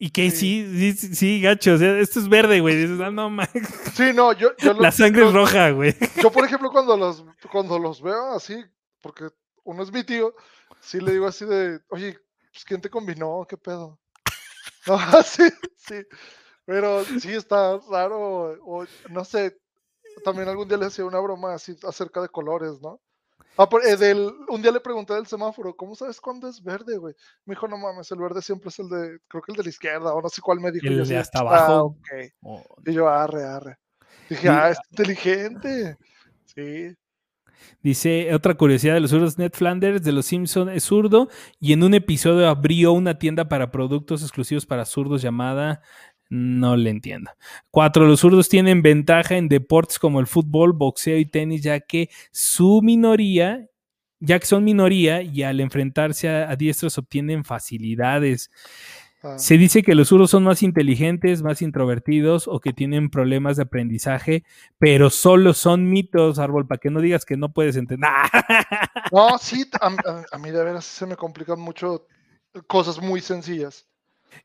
[0.06, 0.94] Y que Sí.
[0.98, 1.76] sí, sí, gacho.
[1.76, 2.76] O sea, esto es verde, güey.
[2.76, 3.50] Dices, ah, no, ma-
[3.94, 5.96] Sí, no, yo, yo, La los- sangre es roja, güey.
[6.22, 8.62] yo, por ejemplo, cuando los, cuando los veo así,
[9.02, 9.30] porque
[9.64, 10.36] uno es mi tío,
[10.82, 12.20] sí le digo así de, oye,
[12.52, 13.46] pues, ¿quién te combinó?
[13.48, 13.98] ¿Qué pedo?
[14.88, 15.44] No, sí,
[15.78, 15.96] sí.
[16.66, 19.58] Pero sí está raro, o no sé,
[20.26, 23.00] también algún día le hacía una broma así acerca de colores, ¿no?
[23.58, 26.98] Ah, por- eh, del, un día le pregunté del semáforo, ¿cómo sabes cuándo es verde,
[26.98, 27.14] güey?
[27.46, 29.70] Me dijo, no mames, el verde siempre es el de, creo que el de la
[29.70, 30.86] izquierda, o no sé cuál me dijo.
[30.86, 31.82] y El de así hasta "Ah, abajo".
[31.86, 32.08] ok".
[32.42, 33.78] Oh, Y yo, arre, arre.
[34.30, 35.98] Dije, ah, es inteligente.
[36.46, 36.96] Sí.
[37.82, 41.30] Dice otra curiosidad de los zurdos: Ned Flanders de Los Simpson es zurdo
[41.60, 45.82] y en un episodio abrió una tienda para productos exclusivos para zurdos llamada.
[46.36, 47.30] No le entiendo.
[47.70, 52.10] Cuatro, los zurdos tienen ventaja en deportes como el fútbol, boxeo y tenis, ya que
[52.32, 53.68] su minoría,
[54.20, 58.50] ya que son minoría y al enfrentarse a, a diestros obtienen facilidades.
[59.22, 63.58] Ah, Se dice que los zurdos son más inteligentes, más introvertidos o que tienen problemas
[63.58, 64.44] de aprendizaje,
[64.80, 68.10] pero solo son mitos, árbol, para que no digas que no puedes entender.
[69.12, 72.08] No, sí, a, a- a mí de veras se me complican mucho
[72.66, 73.86] cosas muy sencillas.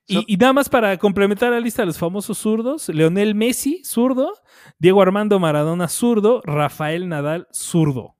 [0.06, 4.32] Y, y nada más para complementar la lista de los famosos zurdos, Leonel Messi, zurdo,
[4.78, 8.14] Diego Armando Maradona, zurdo, Rafael Nadal, zurdo,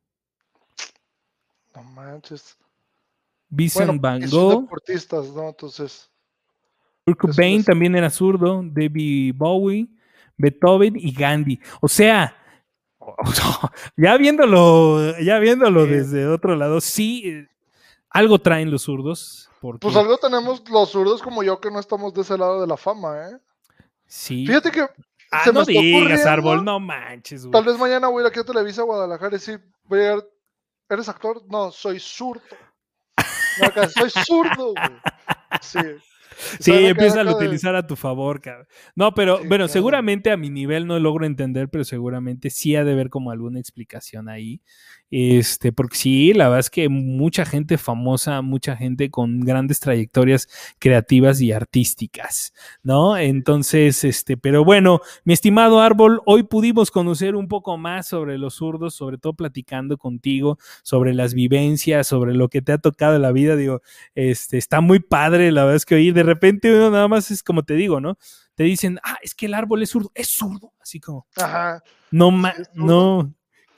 [1.75, 2.57] no manches.
[3.51, 5.49] Vincent Bueno, Van Gogh, deportistas, ¿no?
[5.49, 6.11] Entonces,
[7.07, 9.89] Kurt Cobain es- también era zurdo, David Bowie,
[10.37, 11.59] Beethoven y Gandhi.
[11.81, 12.37] O sea,
[13.97, 15.91] ya viéndolo, ya viéndolo Sí.
[15.91, 17.49] desde otro lado, sí, eh,
[18.11, 19.48] algo traen los zurdos.
[19.61, 22.67] Porque, pues algo tenemos los zurdos como yo que no estamos de ese lado de
[22.67, 23.39] la fama, ¿eh?
[24.07, 24.47] sí.
[24.47, 24.87] Fíjate que
[25.31, 27.53] Ah, se me no está digas, árbol, no manches, güey.
[27.53, 29.53] tal vez mañana voy a ir aquí a Televisa Guadalajara y sí,
[29.85, 30.25] voy a llegar,
[30.89, 31.43] ¿eres actor?
[31.51, 32.41] No, soy zurdo.
[33.61, 35.01] No, soy zurdo, güey.
[35.61, 35.79] Sí.
[36.61, 38.69] Sí, empieza a de- utilizar a tu favor, cabrón.
[38.95, 39.69] No, pero Sí, bueno, claro.
[39.73, 43.59] seguramente a mi nivel no logro entender, pero seguramente sí ha de haber como alguna
[43.59, 44.63] explicación ahí.
[45.11, 50.49] Este, porque sí, la verdad es que mucha gente famosa, mucha gente con grandes trayectorias
[50.79, 52.53] creativas y artísticas,
[52.83, 53.17] ¿no?
[53.17, 58.55] Entonces, este, pero bueno, mi estimado Árbol, hoy pudimos conocer un poco más sobre los
[58.57, 63.23] zurdos, sobre todo platicando contigo sobre las vivencias, sobre lo que te ha tocado en
[63.23, 63.57] la vida.
[63.57, 63.81] Digo,
[64.15, 67.43] este, está muy padre, la verdad es que oír de repente uno nada más es
[67.43, 68.19] como te digo, ¿no?
[68.55, 71.83] Te dicen, ah, es que el árbol es zurdo, es zurdo, así como, Ajá.
[72.11, 73.33] no, ma- no,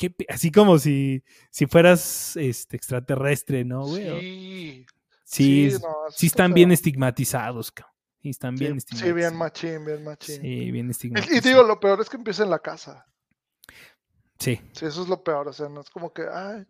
[0.09, 4.21] qué así como si, si fueras este, extraterrestre, ¿no, güey?
[4.21, 4.87] Sí.
[5.25, 7.95] Sí, no, sí está están bien estigmatizados, cabrón.
[8.23, 9.15] Sí, están Sí, bien Sí, estigmatizados.
[9.15, 10.41] bien machín, bien machín.
[10.41, 11.45] Sí, bien estigmatizados.
[11.45, 13.07] Y digo, lo peor es que empieza en la casa.
[14.39, 15.49] Sí, Sí, eso es lo peor.
[15.49, 16.65] O sea, no es como que, ay,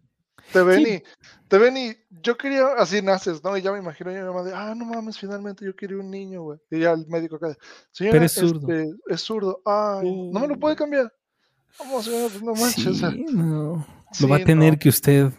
[0.53, 0.93] te ven Sí.
[0.95, 1.03] y,
[1.49, 3.57] te ven y yo quería, así naces, ¿no?
[3.57, 6.11] Y ya me imagino yo mi mamá de, ah, no mames, finalmente yo quería un
[6.11, 6.59] niño, güey.
[6.71, 7.57] Y ya el médico acá,
[7.93, 8.69] señora, Pero es zurdo.
[8.73, 9.63] este, es zurdo.
[9.65, 10.79] Ay, ¿no me lo puede Uh.
[10.79, 11.13] cambiar?
[12.43, 12.99] No manches.
[12.99, 13.27] sí.
[14.21, 14.79] Lo va a tener no.
[14.79, 15.33] que usted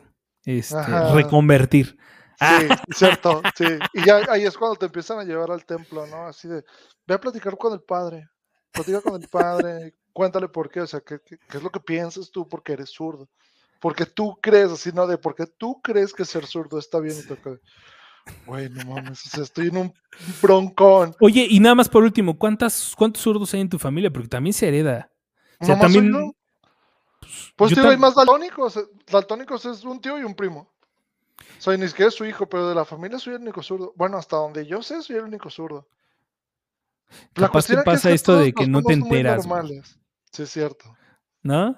[0.46, 0.76] este,
[1.14, 1.98] reconvertir.
[2.40, 2.60] Ah.
[2.60, 3.66] Sí, cierto, sí.
[3.94, 6.28] Y ya ahí es cuando te empiezan a llevar al templo, ¿no?
[6.28, 6.64] Así de,
[7.06, 8.28] ve a platicar con el padre,
[8.72, 11.80] platica con el padre, cuéntale por qué, o sea, ¿qué, qué, qué es lo que
[11.80, 13.30] piensas tú porque eres zurdo?
[13.80, 15.06] Porque tú crees, así, ¿no?
[15.06, 17.16] De porque tú crees que ser zurdo está bien.
[17.18, 17.52] Y acá,
[18.46, 19.94] Güey, no mames, o sea, estoy en un
[20.42, 21.16] broncón.
[21.20, 24.12] Oye, y nada más por último, ¿cuántas, ¿cuántos zurdos hay en tu familia?
[24.12, 25.12] Porque también se hereda.
[25.62, 26.34] O sea, también.
[27.56, 28.78] Pues tío, hay tam- más daltónicos.
[28.78, 30.70] eh, Daltónicos es un tío y un primo.
[31.60, 33.94] Soy ni siquiera es su hijo, pero de la familia soy el único zurdo.
[33.96, 35.88] Bueno, hasta donde yo sé, soy el único zurdo.
[37.36, 39.48] La Capaz es pasa que esto de que no te enteras.
[40.32, 40.86] Sí, es cierto.
[41.44, 41.76] ¿no?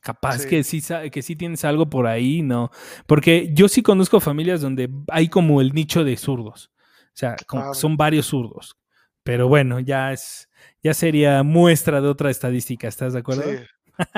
[0.00, 0.48] Capaz Sí.
[0.48, 0.80] que sí
[1.10, 2.70] que sí tienes algo por ahí, ¿no?
[3.06, 6.70] Porque yo sí conozco familias donde hay como el nicho de zurdos.
[7.08, 8.76] O sea, como que son varios zurdos.
[9.24, 10.45] Pero bueno, ya es,
[10.82, 13.42] ya sería muestra de otra estadística, ¿estás de acuerdo?
[13.44, 13.58] Sí,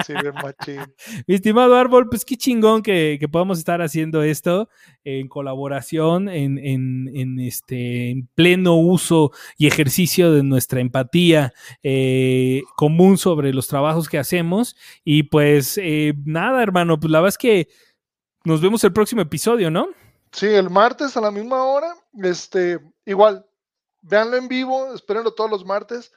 [0.07, 0.81] sí, bien machín.
[1.29, 4.69] Mi estimado Árbol, pues qué chingón que, que podamos estar haciendo esto
[5.05, 12.63] en colaboración, en, en- en este, en pleno uso y ejercicio de nuestra empatía eh,
[12.77, 14.77] común sobre los trabajos que hacemos.
[15.05, 17.69] Y pues eh, nada, hermano, pues la verdad es que
[18.45, 19.89] nos vemos el próximo episodio, ¿no?
[20.33, 21.95] Sí, el martes a la misma hora.
[22.23, 23.47] Este, igual,
[24.03, 26.13] véanlo en vivo, espérenlo todos los martes,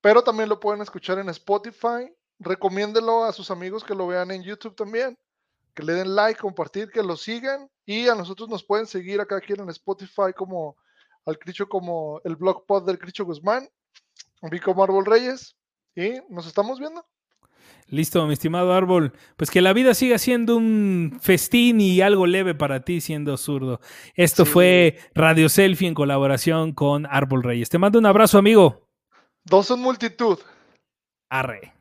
[0.00, 2.12] pero también lo pueden escuchar en Spotify.
[2.38, 5.18] Recomiéndelo a sus amigos que lo vean en YouTube también.
[5.74, 7.68] Que le den like, compartir, que lo sigan.
[7.84, 10.76] Y a nosotros nos pueden seguir acá aquí en Spotify como
[11.26, 13.68] al Cricho como el blog pod del Cricho Guzmán.
[14.64, 15.54] Como Árbol Reyes.
[15.94, 17.04] Y nos estamos viendo.
[17.88, 19.12] Listo, mi estimado Árbol.
[19.36, 23.80] Pues que la vida siga siendo un festín y algo leve para ti siendo zurdo.
[24.14, 24.50] Esto Sí.
[24.52, 27.68] fue Radio Selfie en colaboración con Árbol Reyes.
[27.68, 28.89] Te mando un abrazo, amigo.
[29.50, 30.38] Dos en multitud.
[31.28, 31.72] Arre.